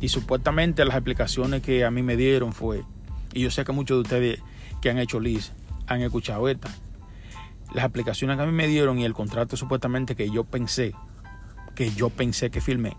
Y 0.00 0.08
supuestamente 0.08 0.84
las 0.84 0.96
explicaciones 0.96 1.62
que 1.62 1.84
a 1.84 1.90
mí 1.90 2.02
me 2.02 2.16
dieron 2.16 2.52
fue, 2.52 2.84
y 3.32 3.42
yo 3.42 3.50
sé 3.50 3.64
que 3.64 3.72
muchos 3.72 3.98
de 3.98 4.02
ustedes 4.02 4.42
que 4.80 4.90
han 4.90 4.98
hecho 4.98 5.20
lease 5.20 5.52
han 5.86 6.00
escuchado 6.02 6.48
esta, 6.48 6.70
las 7.74 7.84
aplicaciones 7.84 8.36
que 8.36 8.42
a 8.42 8.46
mí 8.46 8.52
me 8.52 8.66
dieron 8.66 8.98
y 8.98 9.04
el 9.04 9.12
contrato 9.12 9.56
supuestamente 9.56 10.16
que 10.16 10.30
yo 10.30 10.44
pensé, 10.44 10.94
que 11.74 11.90
yo 11.90 12.10
pensé 12.10 12.50
que 12.50 12.60
firmé, 12.60 12.96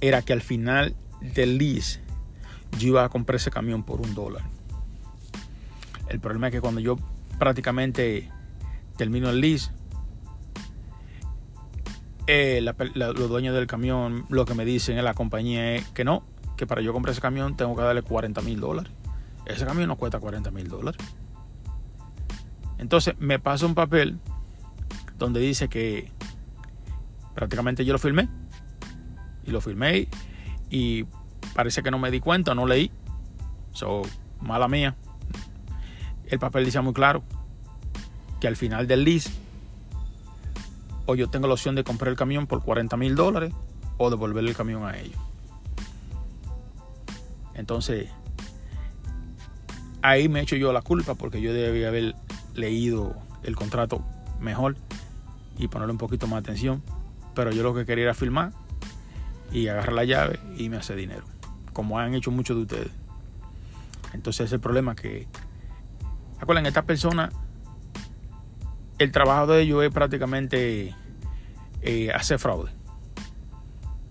era 0.00 0.22
que 0.22 0.32
al 0.32 0.42
final 0.42 0.94
del 1.20 1.58
lease 1.58 2.00
yo 2.78 2.88
iba 2.88 3.04
a 3.04 3.08
comprar 3.08 3.36
ese 3.36 3.50
camión 3.50 3.82
por 3.82 4.00
un 4.00 4.14
dólar. 4.14 4.42
El 6.08 6.20
problema 6.20 6.48
es 6.48 6.52
que 6.52 6.60
cuando 6.60 6.80
yo 6.80 6.98
prácticamente 7.38 8.30
termino 8.96 9.30
el 9.30 9.40
lease, 9.40 9.70
eh, 12.26 12.60
los 12.94 13.28
dueños 13.28 13.54
del 13.54 13.66
camión 13.66 14.24
lo 14.28 14.44
que 14.44 14.54
me 14.54 14.64
dicen 14.64 14.98
en 14.98 15.04
la 15.04 15.14
compañía 15.14 15.74
es 15.74 15.88
que 15.88 16.04
no, 16.04 16.22
que 16.56 16.66
para 16.66 16.80
yo 16.80 16.92
comprar 16.92 17.12
ese 17.12 17.20
camión 17.20 17.56
tengo 17.56 17.76
que 17.76 17.82
darle 17.82 18.02
40 18.02 18.40
mil 18.42 18.60
dólares. 18.60 18.92
Ese 19.46 19.66
camión 19.66 19.88
no 19.88 19.96
cuesta 19.96 20.18
40 20.18 20.50
mil 20.50 20.68
dólares. 20.68 21.00
Entonces 22.78 23.14
me 23.18 23.38
pasa 23.38 23.66
un 23.66 23.74
papel 23.74 24.18
donde 25.18 25.40
dice 25.40 25.68
que 25.68 26.10
prácticamente 27.34 27.84
yo 27.84 27.92
lo 27.92 27.98
filmé. 27.98 28.28
Y 29.46 29.50
lo 29.50 29.60
filmé 29.60 30.08
y 30.70 31.04
parece 31.54 31.82
que 31.82 31.90
no 31.90 31.98
me 31.98 32.10
di 32.10 32.20
cuenta, 32.20 32.54
no 32.54 32.66
leí. 32.66 32.90
So, 33.72 34.02
mala 34.40 34.68
mía. 34.68 34.96
El 36.26 36.38
papel 36.38 36.64
dice 36.64 36.80
muy 36.80 36.94
claro 36.94 37.22
que 38.40 38.48
al 38.48 38.56
final 38.56 38.86
del 38.86 39.04
lease 39.04 39.30
o 41.06 41.14
yo 41.14 41.28
tengo 41.28 41.46
la 41.46 41.54
opción 41.54 41.74
de 41.74 41.84
comprar 41.84 42.10
el 42.10 42.16
camión 42.16 42.46
por 42.46 42.62
40 42.62 42.96
mil 42.96 43.14
dólares 43.14 43.52
o 43.98 44.10
devolverle 44.10 44.50
el 44.50 44.56
camión 44.56 44.84
a 44.84 44.98
ellos. 44.98 45.18
Entonces, 47.54 48.08
ahí 50.02 50.28
me 50.28 50.40
echo 50.40 50.56
yo 50.56 50.72
la 50.72 50.82
culpa 50.82 51.14
porque 51.14 51.40
yo 51.40 51.52
debía 51.52 51.88
haber 51.88 52.14
leído 52.54 53.14
el 53.42 53.54
contrato 53.56 54.02
mejor 54.40 54.76
y 55.58 55.68
ponerle 55.68 55.92
un 55.92 55.98
poquito 55.98 56.26
más 56.26 56.40
atención. 56.40 56.82
Pero 57.34 57.50
yo 57.52 57.62
lo 57.62 57.74
que 57.74 57.84
quería 57.84 58.04
era 58.04 58.14
filmar 58.14 58.52
y 59.52 59.68
agarrar 59.68 59.92
la 59.92 60.04
llave 60.04 60.40
y 60.56 60.68
me 60.68 60.76
hace 60.78 60.96
dinero, 60.96 61.24
como 61.72 61.98
han 61.98 62.14
hecho 62.14 62.30
muchos 62.30 62.56
de 62.56 62.62
ustedes. 62.62 62.92
Entonces 64.12 64.50
el 64.52 64.60
problema 64.60 64.94
que 64.94 65.28
Acuérdense, 66.44 66.68
esta 66.68 66.82
persona, 66.82 67.30
el 68.98 69.12
trabajo 69.12 69.46
de 69.46 69.62
ellos 69.62 69.82
es 69.84 69.90
prácticamente 69.90 70.94
eh, 71.82 72.10
hacer 72.12 72.38
fraude. 72.38 72.70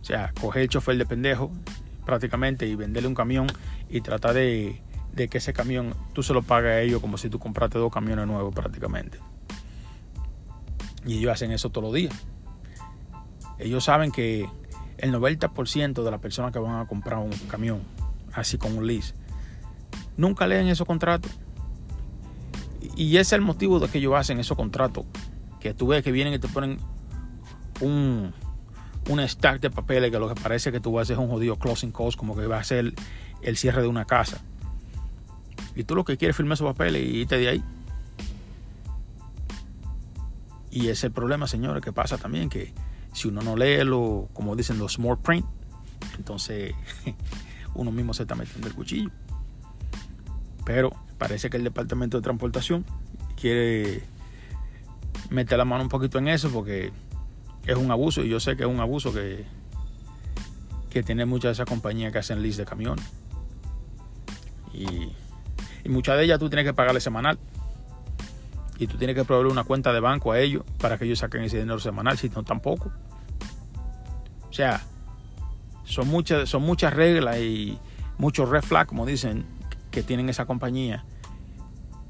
O 0.02 0.06
sea, 0.06 0.34
coger 0.39 0.63
el 0.63 0.69
chofer 0.69 0.98
de 0.98 1.06
pendejo 1.06 1.52
prácticamente 2.06 2.67
y 2.67 2.76
venderle 2.76 3.08
un 3.08 3.15
camión 3.15 3.48
y 3.89 4.02
tratar 4.02 4.34
de, 4.34 4.82
de 5.13 5.28
que 5.30 5.38
ese 5.38 5.54
camión 5.54 5.96
tú 6.13 6.24
se 6.24 6.34
lo 6.34 6.41
pagues 6.41 6.72
a 6.72 6.82
ellos 6.82 7.00
como 7.00 7.17
si 7.17 7.30
tú 7.30 7.39
compraste 7.39 7.80
dos 7.80 7.91
camiones 7.91 8.28
nuevos 8.28 8.54
prácticamente. 8.54 9.19
Y 11.06 11.19
ellos 11.19 11.32
hacen 11.32 11.52
eso 11.52 11.69
todos 11.69 11.86
los 11.86 11.93
días. 11.93 12.13
Ellos 13.60 13.84
saben 13.84 14.12
que 14.12 14.50
el 14.98 15.13
90% 15.13 16.04
de 16.04 16.12
las 16.12 16.19
personas 16.19 16.52
que 16.52 16.60
van 16.60 16.80
a 16.80 16.88
comprar 16.88 17.19
un 17.19 17.32
camión, 17.50 17.82
así 18.34 18.58
con 18.58 18.78
un 18.78 18.88
lease, 18.88 19.13
nunca 20.17 20.48
leen 20.48 20.67
esos 20.67 20.88
contratos. 20.88 21.32
Y 22.96 23.17
ese 23.17 23.22
es 23.22 23.34
el 23.34 23.41
motivo 23.41 23.80
de 23.80 23.88
que 23.88 23.98
ellos 23.98 24.13
hacen 24.15 24.39
esos 24.39 24.58
contratos. 24.58 25.06
Que 25.60 25.74
tú 25.74 25.88
ves 25.88 26.04
que 26.04 26.12
vienen 26.12 26.34
y 26.34 26.39
te 26.39 26.48
ponen 26.48 26.80
un, 27.82 28.34
un 29.10 29.28
stack 29.28 29.62
de 29.62 29.69
papeles 29.69 30.12
que 30.12 30.19
lo 30.19 30.34
que 30.34 30.39
parece 30.39 30.72
que 30.72 30.80
tú 30.80 30.93
vas 30.93 31.02
a 31.02 31.04
hacer 31.04 31.13
es 31.15 31.19
un 31.19 31.30
jodido 31.30 31.58
closing 31.58 31.91
cost, 31.91 32.17
como 32.17 32.36
que 32.36 32.48
va 32.48 32.58
a 32.58 32.63
ser 32.63 32.93
el, 33.41 33.58
cierre 33.58 33.82
de 33.82 33.88
una 33.88 34.06
casa. 34.06 34.41
Y 35.76 35.84
tú 35.84 35.96
lo 35.96 36.04
que 36.06 36.17
quieres 36.17 36.34
es 36.34 36.38
firmar 36.38 36.56
esos 36.56 36.67
papeles 36.72 37.02
y 37.02 37.17
irte 37.17 37.38
de 37.38 37.48
ahí. 37.50 37.63
Y 40.69 40.82
ese 40.82 40.91
es 40.91 41.04
el 41.06 41.12
problema, 41.12 41.48
señores, 41.48 41.84
que 41.84 41.91
pasa 41.91 42.17
también, 42.17 42.50
que 42.50 42.74
si 43.13 43.28
uno 43.28 43.41
no 43.41 43.56
lee 43.56 43.84
lo, 43.84 44.30
como 44.34 44.56
dicen 44.56 44.80
los 44.80 44.93
small 44.93 45.19
print, 45.19 45.46
entonces 46.17 46.74
uno 47.76 47.91
mismo 47.91 48.13
se 48.13 48.24
está 48.24 48.36
metiendo 48.36 48.67
el 48.67 48.74
cuchillo. 48.74 49.10
Pero 50.65 50.91
parece 51.24 51.50
que 51.50 51.56
el 51.56 51.64
departamento 51.64 52.18
de 52.18 52.22
transportación 52.22 52.84
quiere 53.40 54.04
meter 55.30 55.58
la 55.58 55.64
mano 55.64 55.84
un 55.84 55.90
poquito 55.90 56.18
en 56.18 56.28
eso 56.28 56.50
porque 56.52 56.92
es 57.66 57.78
un 57.78 57.90
abuso 57.92 58.24
y 58.24 58.28
yo 58.28 58.42
sé 58.42 58.58
que 58.58 58.64
es 58.64 58.70
un 58.70 58.82
abuso 58.82 59.14
que, 59.14 59.46
que 60.90 61.02
tiene 61.02 61.24
muchas 61.24 61.48
de 61.48 61.52
esas 61.54 61.66
compañías 61.66 62.12
que 62.12 62.20
hacen 62.20 62.44
list 62.44 62.60
de 62.60 62.66
camiones. 62.66 63.06
Y, 64.74 65.14
y 65.86 65.90
muchas 65.90 66.18
de 66.18 66.26
ellas 66.26 66.40
tú 66.40 66.50
tienes 66.50 66.66
que 66.66 66.74
pagarle 66.74 67.00
semanal. 67.00 67.40
Y 68.78 68.88
tú 68.88 68.98
tienes 68.98 69.16
que 69.16 69.24
proveer 69.24 69.48
una 69.48 69.64
cuenta 69.64 69.94
de 69.94 70.02
banco 70.02 70.34
a 70.34 70.42
ellos 70.42 70.66
para 70.78 70.98
que 70.98 71.06
ellos 71.06 71.20
saquen 71.20 71.44
ese 71.44 71.58
dinero 71.58 71.80
semanal, 71.80 72.18
si 72.18 72.28
no 72.28 72.44
tampoco. 72.44 72.92
O 74.50 74.52
sea, 74.52 74.82
son 75.86 76.10
muchas, 76.10 76.50
son 76.50 76.64
muchas 76.64 76.94
reglas 76.94 77.38
y 77.38 77.80
muchos 78.18 78.50
red 78.50 78.62
flags, 78.62 78.90
como 78.90 79.06
dicen, 79.06 79.46
que 79.90 80.04
tienen 80.04 80.28
esa 80.28 80.46
compañía. 80.46 81.06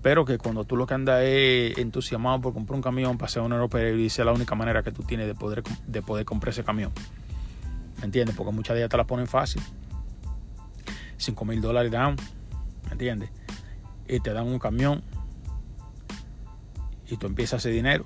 Pero 0.03 0.25
que 0.25 0.37
cuando 0.37 0.65
tú 0.65 0.75
lo 0.75 0.85
que 0.85 0.93
andas 0.93 1.23
es 1.23 1.77
entusiasmado 1.77 2.41
por 2.41 2.53
comprar 2.53 2.75
un 2.75 2.83
camión, 2.83 3.17
pasea 3.17 3.41
a 3.41 3.45
un 3.45 3.53
europeo 3.53 3.95
y 3.95 3.97
dice 3.97 4.23
la 4.25 4.33
única 4.33 4.53
manera 4.53 4.83
que 4.83 4.91
tú 4.91 5.01
tienes 5.01 5.27
de 5.27 5.33
poder, 5.33 5.63
de 5.87 6.01
poder 6.01 6.25
comprar 6.25 6.51
ese 6.51 6.65
camión. 6.65 6.91
¿Me 7.99 8.05
entiendes? 8.05 8.35
Porque 8.35 8.51
muchas 8.51 8.75
de 8.75 8.81
ellas 8.81 8.89
te 8.89 8.97
la 8.97 9.05
ponen 9.05 9.27
fácil. 9.27 9.61
5 11.15 11.45
mil 11.45 11.61
dólares 11.61 11.89
down. 11.89 12.17
¿Me 12.85 12.91
entiendes? 12.91 13.29
Y 14.05 14.19
te 14.19 14.33
dan 14.33 14.45
un 14.45 14.59
camión 14.59 15.01
y 17.09 17.15
tú 17.15 17.27
empiezas 17.27 17.61
ese 17.65 17.73
dinero. 17.73 18.03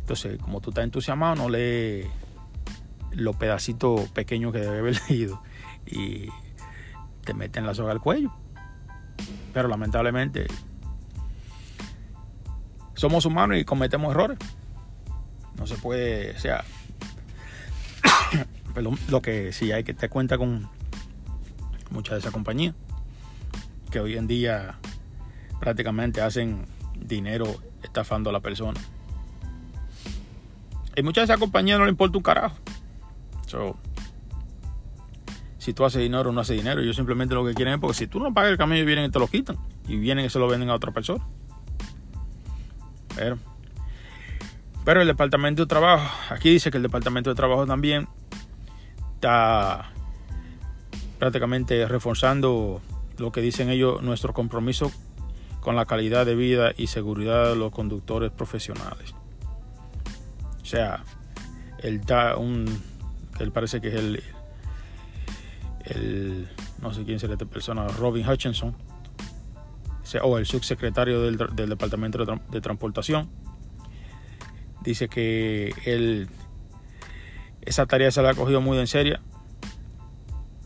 Entonces, 0.00 0.40
como 0.40 0.62
tú 0.62 0.70
estás 0.70 0.84
entusiasmado, 0.84 1.34
no 1.34 1.50
lees 1.50 2.06
los 3.12 3.36
pedacitos 3.36 4.08
pequeños 4.10 4.54
que 4.54 4.60
debe 4.60 4.78
haber 4.78 4.98
leído 5.10 5.42
y 5.84 6.28
te 7.24 7.34
meten 7.34 7.66
la 7.66 7.74
soga 7.74 7.92
al 7.92 8.00
cuello. 8.00 8.32
Pero 9.52 9.68
lamentablemente 9.68 10.46
somos 12.94 13.24
humanos 13.24 13.58
y 13.58 13.64
cometemos 13.64 14.10
errores. 14.10 14.38
No 15.56 15.66
se 15.66 15.76
puede, 15.76 16.32
o 16.32 16.38
sea, 16.38 16.64
lo 19.08 19.22
que 19.22 19.52
sí 19.52 19.72
hay 19.72 19.84
que 19.84 19.94
te 19.94 20.08
cuenta 20.08 20.38
con 20.38 20.68
muchas 21.90 22.14
de 22.14 22.18
esas 22.20 22.32
compañías 22.32 22.74
que 23.90 24.00
hoy 24.00 24.16
en 24.16 24.26
día 24.26 24.78
prácticamente 25.60 26.20
hacen 26.20 26.66
dinero 26.94 27.56
estafando 27.82 28.30
a 28.30 28.32
la 28.32 28.40
persona. 28.40 28.80
Y 30.96 31.02
muchas 31.02 31.22
de 31.22 31.32
esas 31.32 31.40
compañías 31.40 31.78
no 31.78 31.84
le 31.84 31.90
importa 31.90 32.18
un 32.18 32.22
carajo. 32.22 32.56
Si 35.68 35.74
tú 35.74 35.84
haces 35.84 36.00
dinero 36.00 36.30
o 36.30 36.32
no 36.32 36.40
haces 36.40 36.56
dinero, 36.56 36.80
ellos 36.80 36.96
simplemente 36.96 37.34
lo 37.34 37.44
que 37.44 37.52
quieren 37.52 37.74
es 37.74 37.80
porque 37.80 37.92
si 37.92 38.06
tú 38.06 38.20
no 38.20 38.32
pagas 38.32 38.52
el 38.52 38.56
camión, 38.56 38.86
vienen 38.86 39.04
y 39.04 39.10
te 39.10 39.18
lo 39.18 39.26
quitan. 39.26 39.58
Y 39.86 39.98
vienen 39.98 40.24
y 40.24 40.30
se 40.30 40.38
lo 40.38 40.48
venden 40.48 40.70
a 40.70 40.74
otra 40.74 40.92
persona. 40.92 41.22
Pero, 43.14 43.36
pero 44.86 45.02
el 45.02 45.06
departamento 45.06 45.60
de 45.60 45.66
trabajo, 45.66 46.08
aquí 46.30 46.48
dice 46.48 46.70
que 46.70 46.78
el 46.78 46.82
departamento 46.84 47.28
de 47.28 47.36
trabajo 47.36 47.66
también 47.66 48.08
está 49.16 49.92
prácticamente 51.18 51.86
reforzando 51.86 52.80
lo 53.18 53.30
que 53.30 53.42
dicen 53.42 53.68
ellos, 53.68 54.00
nuestro 54.00 54.32
compromiso 54.32 54.90
con 55.60 55.76
la 55.76 55.84
calidad 55.84 56.24
de 56.24 56.34
vida 56.34 56.72
y 56.78 56.86
seguridad 56.86 57.50
de 57.50 57.56
los 57.56 57.72
conductores 57.72 58.32
profesionales. 58.32 59.12
O 60.62 60.64
sea, 60.64 61.04
él 61.82 62.00
da 62.06 62.38
un, 62.38 62.64
él 63.38 63.52
parece 63.52 63.82
que 63.82 63.88
es 63.88 63.94
el, 63.96 64.22
el 65.90 66.48
no 66.80 66.92
sé 66.92 67.04
quién 67.04 67.18
será 67.18 67.34
esta 67.34 67.46
persona, 67.46 67.86
Robin 67.88 68.28
Hutchinson, 68.28 68.74
o 70.22 70.38
el 70.38 70.46
subsecretario 70.46 71.22
del, 71.22 71.36
del 71.54 71.68
Departamento 71.68 72.24
de, 72.24 72.40
de, 72.50 72.60
Transportación, 72.60 73.28
dice 74.82 75.08
que 75.08 75.74
él, 75.84 76.28
esa 77.62 77.86
tarea 77.86 78.10
se 78.10 78.22
la 78.22 78.30
ha 78.30 78.34
cogido 78.34 78.60
muy 78.60 78.78
en 78.78 78.86
serio 78.86 79.18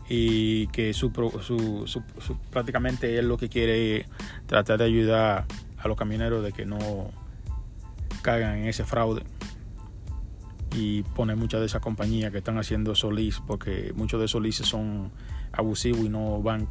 y 0.07 0.67
que 0.67 0.93
su, 0.93 1.11
su, 1.41 2.37
prácticamente 2.51 3.17
él 3.17 3.27
lo 3.27 3.37
que 3.37 3.49
quiere 3.49 3.97
es 3.97 4.05
tratar 4.45 4.77
de 4.77 4.85
ayudar 4.85 5.45
a 5.77 5.87
los 5.87 5.97
camioneros 5.97 6.43
de 6.43 6.51
que 6.51 6.65
no 6.65 7.11
caigan 8.21 8.59
en 8.59 8.67
ese 8.67 8.85
fraude 8.85 9.23
y 10.73 11.03
pone 11.03 11.35
muchas 11.35 11.59
de 11.59 11.67
esas 11.67 11.81
compañías 11.81 12.31
que 12.31 12.39
están 12.39 12.57
haciendo 12.57 12.95
solis 12.95 13.41
porque 13.45 13.93
muchos 13.95 14.19
de 14.19 14.25
esos 14.25 14.41
leases 14.41 14.67
son 14.67 15.11
abusivos 15.51 16.01
y 16.01 16.09
no 16.09 16.41
van 16.41 16.67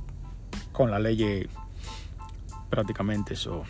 con 0.73 0.91
la 0.91 0.99
ley 0.99 1.49
prácticamente 2.69 3.35
eso 3.35 3.65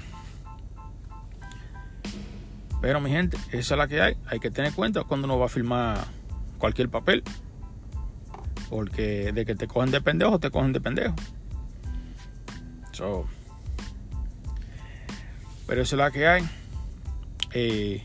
pero 2.81 3.01
mi 3.01 3.11
gente 3.11 3.37
esa 3.49 3.75
es 3.75 3.79
la 3.79 3.89
que 3.89 4.01
hay 4.01 4.17
hay 4.27 4.41
que 4.41 4.51
tener 4.51 4.73
cuenta 4.73 5.05
cuando 5.05 5.27
uno 5.27 5.39
va 5.39 5.47
a 5.47 5.49
firmar 5.49 6.05
cualquier 6.59 6.89
papel 6.89 7.23
porque 8.73 9.33
de 9.33 9.45
que 9.45 9.55
te 9.55 9.69
cogen 9.69 9.91
de 9.91 10.01
pendejo, 10.01 10.39
te 10.39 10.51
cogen 10.51 10.73
de 10.73 10.81
pendejo. 10.81 11.15
pero 15.67 15.83
eso 15.83 15.95
es 15.97 15.99
la 15.99 16.11
que 16.11 16.27
hay. 16.27 16.43
Eh, 17.53 18.03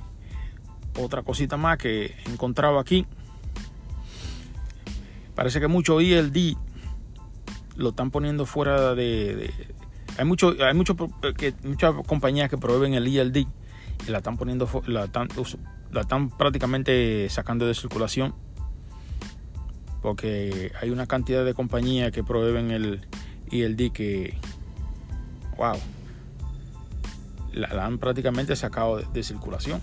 otra 0.97 1.23
cosita 1.23 1.57
más 1.57 1.77
que 1.77 2.15
he 2.25 2.31
encontrado 2.31 2.79
aquí. 2.79 3.05
Parece 5.35 5.59
que 5.59 5.67
mucho 5.67 6.01
ILD 6.01 6.57
lo 7.75 7.89
están 7.89 8.11
poniendo 8.11 8.45
fuera 8.45 8.95
de. 8.95 9.53
hay 10.17 10.25
mucho, 10.25 10.55
hay 10.59 10.73
mucho, 10.73 10.95
que, 11.37 11.53
muchas 11.63 11.93
compañías 12.05 12.49
que 12.49 12.57
proveen 12.57 12.95
el 12.95 13.07
ILD 13.07 13.37
y 13.37 14.11
la 14.11 14.17
están 14.17 14.37
poniendo, 14.37 14.67
la 14.87 15.05
están, 15.05 15.27
la 15.91 16.01
están 16.01 16.29
prácticamente 16.29 17.29
sacando 17.29 17.65
de 17.67 17.75
circulación 17.75 18.33
porque 20.01 20.71
hay 20.81 20.89
una 20.89 21.07
cantidad 21.07 21.43
de 21.43 21.53
compañías 21.53 22.11
que 22.11 22.23
proveen 22.23 22.71
el 22.71 23.05
ILD 23.51 23.91
que, 23.91 24.37
wow, 25.57 25.75
la, 27.53 27.85
han 27.85 27.97
prácticamente 27.97 28.55
sacado 28.55 28.97
de, 28.97 29.23
circulación. 29.23 29.81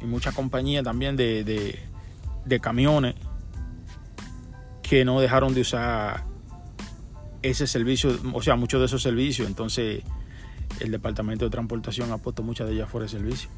Y 0.00 0.06
muchas 0.06 0.34
compañías 0.34 0.84
también 0.84 1.16
de, 1.16 1.44
de 2.44 2.60
camiones 2.60 3.14
que 4.82 5.04
no 5.04 5.20
dejaron 5.20 5.54
de 5.54 5.60
usar 5.60 6.24
ese 7.42 7.66
servicio, 7.66 8.18
o 8.32 8.42
sea, 8.42 8.56
muchos 8.56 8.80
de 8.80 8.86
esos 8.86 9.02
servicios. 9.02 9.46
Entonces, 9.48 10.02
el 10.80 10.90
Departamento 10.90 11.44
de 11.44 11.50
Transportación 11.50 12.12
ha 12.12 12.18
puesto 12.18 12.42
muchas 12.42 12.68
de 12.68 12.74
ellas 12.74 12.88
fuera 12.88 13.04
de 13.04 13.10
servicio 13.10 13.50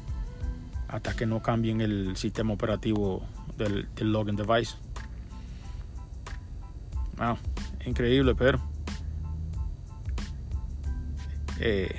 hasta 0.91 1.15
que 1.15 1.25
no 1.25 1.41
cambien 1.41 1.79
el 1.79 2.17
sistema 2.17 2.53
operativo 2.53 3.23
del, 3.57 3.87
login 3.99 4.35
device. 4.35 4.75
Wow, 7.17 7.37
increíble, 7.85 8.35
pero 8.35 8.59
eh, 11.59 11.95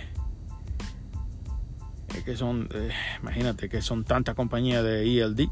que 2.24 2.36
son, 2.36 2.68
eh, 2.74 2.90
imagínate 3.20 3.68
que 3.68 3.82
son 3.82 4.04
tantas 4.04 4.34
compañías 4.34 4.82
de 4.82 5.02
ELD 5.02 5.48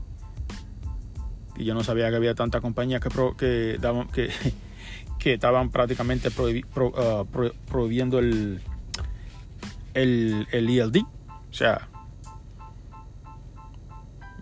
y 1.56 1.64
yo 1.64 1.74
no 1.74 1.84
sabía 1.84 2.08
que 2.10 2.16
había 2.16 2.34
tantas 2.34 2.60
compañías 2.60 3.02
que, 3.02 3.10
que, 4.12 4.30
que 5.18 5.34
estaban 5.34 5.70
prácticamente 5.70 6.30
pro- 6.30 7.26
prohibiendo 7.66 8.18
el, 8.18 8.60
el, 9.94 10.46
el 10.52 10.68
ELD. 10.70 11.02
O 11.02 11.52
sea, 11.52 11.88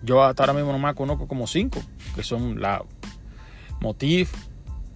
yo 0.03 0.23
hasta 0.23 0.43
ahora 0.45 0.53
mismo 0.53 0.73
nomás 0.73 0.95
conozco 0.95 1.27
como 1.27 1.47
cinco, 1.47 1.81
que 2.15 2.23
son 2.23 2.61
la 2.61 2.85
Motif, 3.81 4.33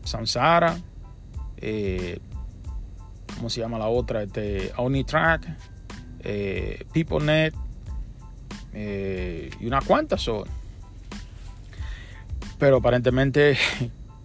Samsara, 0.04 0.76
eh, 1.56 2.20
¿cómo 3.36 3.50
se 3.50 3.60
llama 3.60 3.78
la 3.78 3.88
otra? 3.88 4.22
Este, 4.22 4.72
Omnitrack, 4.76 5.71
eh, 6.22 6.84
PeopleNet 6.92 7.54
eh, 8.74 9.50
y 9.60 9.66
unas 9.66 9.84
cuantas 9.84 10.22
son. 10.22 10.44
Pero 12.58 12.76
aparentemente 12.76 13.56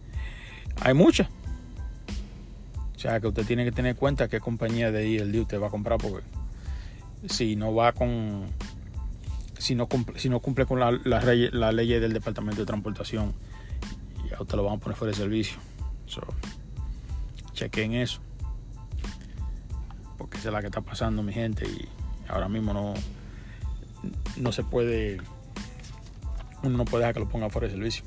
hay 0.82 0.94
muchas. 0.94 1.28
O 2.96 3.00
sea 3.00 3.20
que 3.20 3.28
usted 3.28 3.46
tiene 3.46 3.64
que 3.64 3.72
tener 3.72 3.92
en 3.92 3.98
cuenta 3.98 4.28
qué 4.28 4.40
compañía 4.40 4.92
de 4.92 5.08
ILD 5.08 5.42
usted 5.42 5.62
va 5.62 5.68
a 5.68 5.70
comprar 5.70 6.00
porque 6.00 6.26
si 7.28 7.56
no 7.56 7.74
va 7.74 7.92
con 7.92 8.46
si 9.58 9.76
no 9.76 9.88
cumple, 9.88 10.20
si 10.20 10.30
no 10.30 10.40
cumple 10.40 10.66
con 10.66 10.80
la, 10.80 10.92
la, 11.04 11.22
la 11.24 11.72
ley 11.72 11.88
del 12.00 12.14
Departamento 12.14 12.62
de 12.62 12.66
Transportación 12.66 13.34
ya 14.30 14.42
usted 14.42 14.56
lo 14.56 14.64
van 14.64 14.76
a 14.76 14.78
poner 14.78 14.98
fuera 14.98 15.12
de 15.12 15.18
servicio. 15.18 15.58
So, 16.06 16.22
chequen 17.54 17.94
eso. 17.94 18.20
Porque 20.28 20.40
esa 20.40 20.50
es 20.50 20.54
la 20.54 20.60
que 20.60 20.68
está 20.68 20.82
pasando 20.82 21.24
mi 21.24 21.32
gente 21.32 21.66
y 21.66 21.88
ahora 22.28 22.50
mismo 22.50 22.74
no 22.74 22.94
no 24.36 24.52
se 24.52 24.62
puede 24.62 25.22
uno 26.64 26.78
no 26.78 26.84
puede 26.84 27.04
dejar 27.04 27.14
que 27.14 27.22
lo 27.22 27.30
ponga 27.30 27.50
fuera 27.50 27.68
de 27.68 27.74
servicio. 27.76 28.04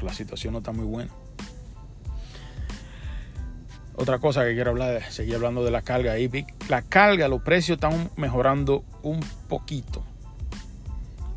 La 0.00 0.14
situación 0.14 0.54
no 0.54 0.60
está 0.60 0.72
muy 0.72 0.86
buena. 0.86 1.10
Otra 3.96 4.18
cosa 4.18 4.44
que 4.44 4.54
quiero 4.54 4.70
hablar, 4.70 5.02
seguir 5.10 5.34
hablando 5.34 5.62
de 5.62 5.72
la 5.72 5.82
carga 5.82 6.12
ahí. 6.12 6.30
La 6.68 6.82
carga, 6.82 7.26
los 7.26 7.42
precios 7.42 7.76
están 7.76 8.10
mejorando 8.16 8.84
un 9.02 9.20
poquito. 9.48 10.04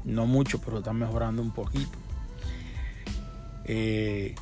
No 0.05 0.27
mucho, 0.27 0.61
pero 0.61 0.77
están 0.77 0.97
mejorando 0.97 1.41
un 1.41 1.51
poquito. 1.51 1.97
Eh, 3.65 4.35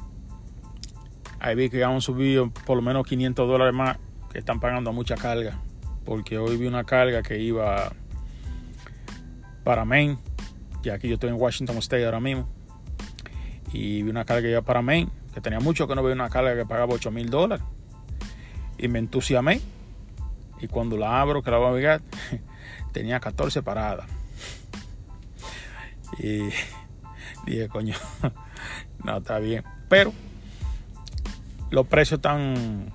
ahí 1.40 1.56
vi 1.56 1.70
que 1.70 1.84
han 1.84 2.02
subido 2.02 2.52
por 2.52 2.76
lo 2.76 2.82
menos 2.82 3.08
500 3.08 3.48
dólares 3.48 3.74
más 3.74 3.98
que 4.32 4.40
están 4.40 4.60
pagando 4.60 4.94
mucha 4.94 5.16
carga. 5.16 5.60
Porque 6.06 6.38
hoy 6.38 6.58
vi 6.58 6.68
una 6.68 6.84
carga 6.84 7.22
que 7.22 7.40
iba 7.40 7.92
para 9.64 9.86
Maine. 9.86 10.18
Y 10.84 10.90
aquí 10.90 11.08
yo 11.08 11.16
estoy 11.16 11.30
en 11.30 11.36
Washington 11.36 11.78
State 11.78 12.06
ahora 12.06 12.20
mismo. 12.20 12.48
Y 13.72 14.04
vi 14.04 14.10
una 14.10 14.26
carga 14.26 14.44
que 14.44 14.52
iba 14.52 14.62
para 14.62 14.82
Maine. 14.82 15.10
Que 15.34 15.42
tenía 15.42 15.60
mucho 15.60 15.88
que 15.88 15.96
no 15.96 16.04
veía 16.04 16.16
una 16.16 16.30
carga 16.30 16.56
que 16.56 16.66
pagaba 16.66 16.94
8 16.94 17.12
mil 17.12 17.30
dólares 17.30 17.64
y 18.80 18.88
me 18.88 19.00
entusiasmé. 19.00 19.62
Y 20.60 20.68
cuando 20.68 20.98
la 20.98 21.22
abro, 21.22 21.44
que 21.44 21.52
la 21.52 21.58
voy 21.58 21.68
a 21.68 21.70
navegar, 21.70 22.02
tenía 22.92 23.20
14 23.20 23.62
paradas. 23.62 24.08
Y 26.18 26.50
dije, 27.46 27.68
coño, 27.70 27.96
no 29.04 29.18
está 29.18 29.40
bien. 29.40 29.64
Pero 29.88 30.14
los 31.70 31.88
precios 31.88 32.18
están, 32.18 32.92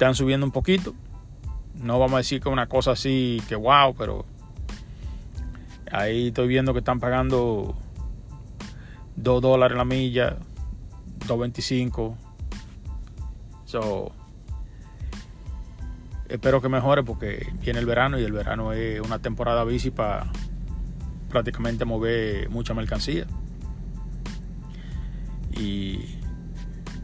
están 0.00 0.14
subiendo 0.14 0.46
un 0.46 0.52
poquito. 0.52 0.94
No 1.74 1.98
vamos 1.98 2.14
a 2.14 2.16
decir 2.18 2.40
que 2.40 2.48
una 2.48 2.68
cosa 2.68 2.92
así 2.92 3.42
que 3.50 3.54
wow, 3.54 3.94
pero 3.94 4.24
ahí 5.92 6.28
estoy 6.28 6.48
viendo 6.48 6.72
que 6.72 6.78
están 6.78 7.00
pagando 7.00 7.76
2 9.16 9.42
dólares 9.42 9.76
la 9.76 9.84
milla, 9.84 10.38
2.25. 11.28 12.16
So, 13.66 14.12
espero 16.30 16.62
que 16.62 16.70
mejore 16.70 17.02
porque 17.02 17.52
viene 17.60 17.78
el 17.78 17.84
verano 17.84 18.18
y 18.18 18.24
el 18.24 18.32
verano 18.32 18.72
es 18.72 19.02
una 19.02 19.18
temporada 19.18 19.64
bici 19.64 19.90
para 19.90 20.32
prácticamente 21.28 21.84
mover 21.84 22.48
mucha 22.48 22.72
mercancía. 22.72 23.26
Y 25.52 26.19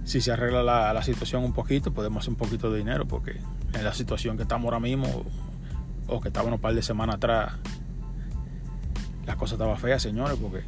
si 0.07 0.21
se 0.21 0.31
arregla 0.31 0.63
la, 0.63 1.03
situación 1.03 1.43
un 1.45 1.53
poquito, 1.53 1.93
podemos 1.93 2.23
hacer 2.23 2.31
un 2.31 2.37
poquito 2.37 2.71
de 2.71 2.79
dinero 2.79 3.07
porque 3.07 3.41
en 3.75 3.85
la 3.85 3.93
situación 3.93 4.37
que 4.37 4.45
estamos 4.45 4.67
ahora 4.67 4.79
mismo 4.79 5.25
o 6.07 6.21
que 6.21 6.29
estábamos 6.29 6.55
un 6.55 6.61
par 6.61 6.75
de 6.75 6.83
semanas 6.83 7.17
atrás, 7.17 7.55
la 9.27 9.35
cosa 9.35 9.57
estaba 9.57 9.77
fea, 9.77 9.99
señores, 9.99 10.39
porque 10.41 10.63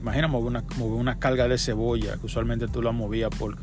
imagina 0.00 0.28
mover 0.28 0.46
una, 0.46 0.64
una 0.84 1.18
carga 1.18 1.48
de 1.48 1.58
cebolla 1.58 2.16
que 2.16 2.26
usualmente 2.26 2.68
tú 2.68 2.80
la 2.80 2.92
movías 2.92 3.30
por 3.36 3.56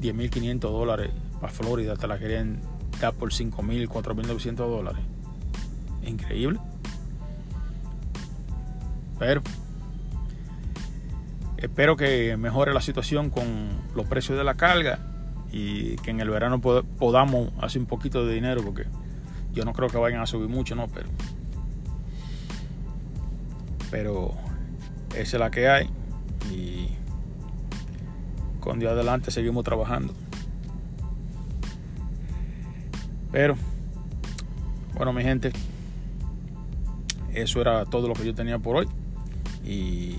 10.500 0.00 0.58
dólares 0.60 1.10
para 1.38 1.52
Florida, 1.52 1.96
te 1.96 2.06
la 2.06 2.18
querían 2.18 2.62
dar 2.98 3.12
por 3.12 3.30
5.000, 3.30 3.88
4.900 3.88 4.54
dólares. 4.54 5.02
Increíble. 6.02 6.58
Pero 9.18 9.42
espero 11.60 11.96
que 11.96 12.36
mejore 12.36 12.72
la 12.72 12.80
situación 12.80 13.30
con 13.30 13.44
los 13.94 14.06
precios 14.06 14.36
de 14.38 14.44
la 14.44 14.54
carga 14.54 14.98
y 15.52 15.96
que 15.96 16.10
en 16.10 16.20
el 16.20 16.30
verano 16.30 16.60
pod 16.60 16.84
podamos 16.98 17.52
hacer 17.60 17.82
un 17.82 17.86
poquito 17.86 18.24
de 18.24 18.34
dinero 18.34 18.62
porque 18.64 18.86
yo 19.52 19.64
no 19.64 19.72
creo 19.72 19.88
que 19.88 19.98
vayan 19.98 20.20
a 20.20 20.26
subir 20.26 20.48
mucho, 20.48 20.74
no, 20.74 20.88
pero 20.88 21.08
pero 23.90 24.32
esa 25.16 25.36
es 25.36 25.40
la 25.40 25.50
que 25.50 25.68
hay 25.68 25.90
y 26.52 26.88
con 28.60 28.78
Dios 28.78 28.92
adelante 28.92 29.30
seguimos 29.30 29.64
trabajando. 29.64 30.14
Pero, 33.32 33.56
bueno, 34.94 35.12
mi 35.12 35.22
gente, 35.22 35.52
eso 37.32 37.60
era 37.60 37.84
todo 37.84 38.08
lo 38.08 38.14
que 38.14 38.24
yo 38.24 38.34
tenía 38.34 38.58
por 38.58 38.76
hoy. 38.76 38.88
Y 39.64 40.16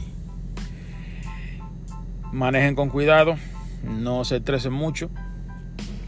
manejen 2.31 2.75
con 2.75 2.89
cuidado, 2.89 3.35
no 3.83 4.23
se 4.25 4.37
estresen 4.37 4.73
mucho, 4.73 5.09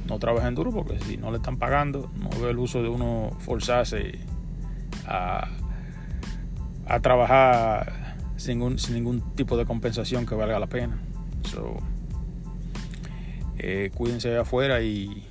no 0.07 0.19
trabajen 0.19 0.55
duro 0.55 0.71
porque 0.71 0.99
si 1.01 1.17
no 1.17 1.31
le 1.31 1.38
están 1.38 1.57
pagando, 1.57 2.12
no 2.19 2.29
veo 2.39 2.49
el 2.49 2.59
uso 2.59 2.81
de 2.81 2.89
uno 2.89 3.31
forzarse 3.39 4.19
a, 5.07 5.49
a 6.88 6.99
trabajar 6.99 8.15
sin, 8.38 8.62
un, 8.62 8.79
sin, 8.79 8.95
ningún 8.95 9.36
tipo 9.36 9.57
de 9.57 9.65
compensación 9.65 10.25
que 10.25 10.36
valga 10.36 10.59
la 10.59 10.67
pena. 10.67 10.99
So, 11.43 11.77
eh, 13.57 13.91
cuídense 13.93 14.38
afuera 14.38 14.81
y 14.81 15.27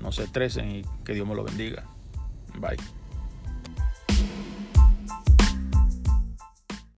no 0.00 0.12
se 0.12 0.24
estresen 0.24 0.70
y 0.70 0.82
que 1.04 1.14
Dios 1.14 1.26
me 1.26 1.34
lo 1.34 1.44
bendiga. 1.44 1.84
Bye. 2.58 2.76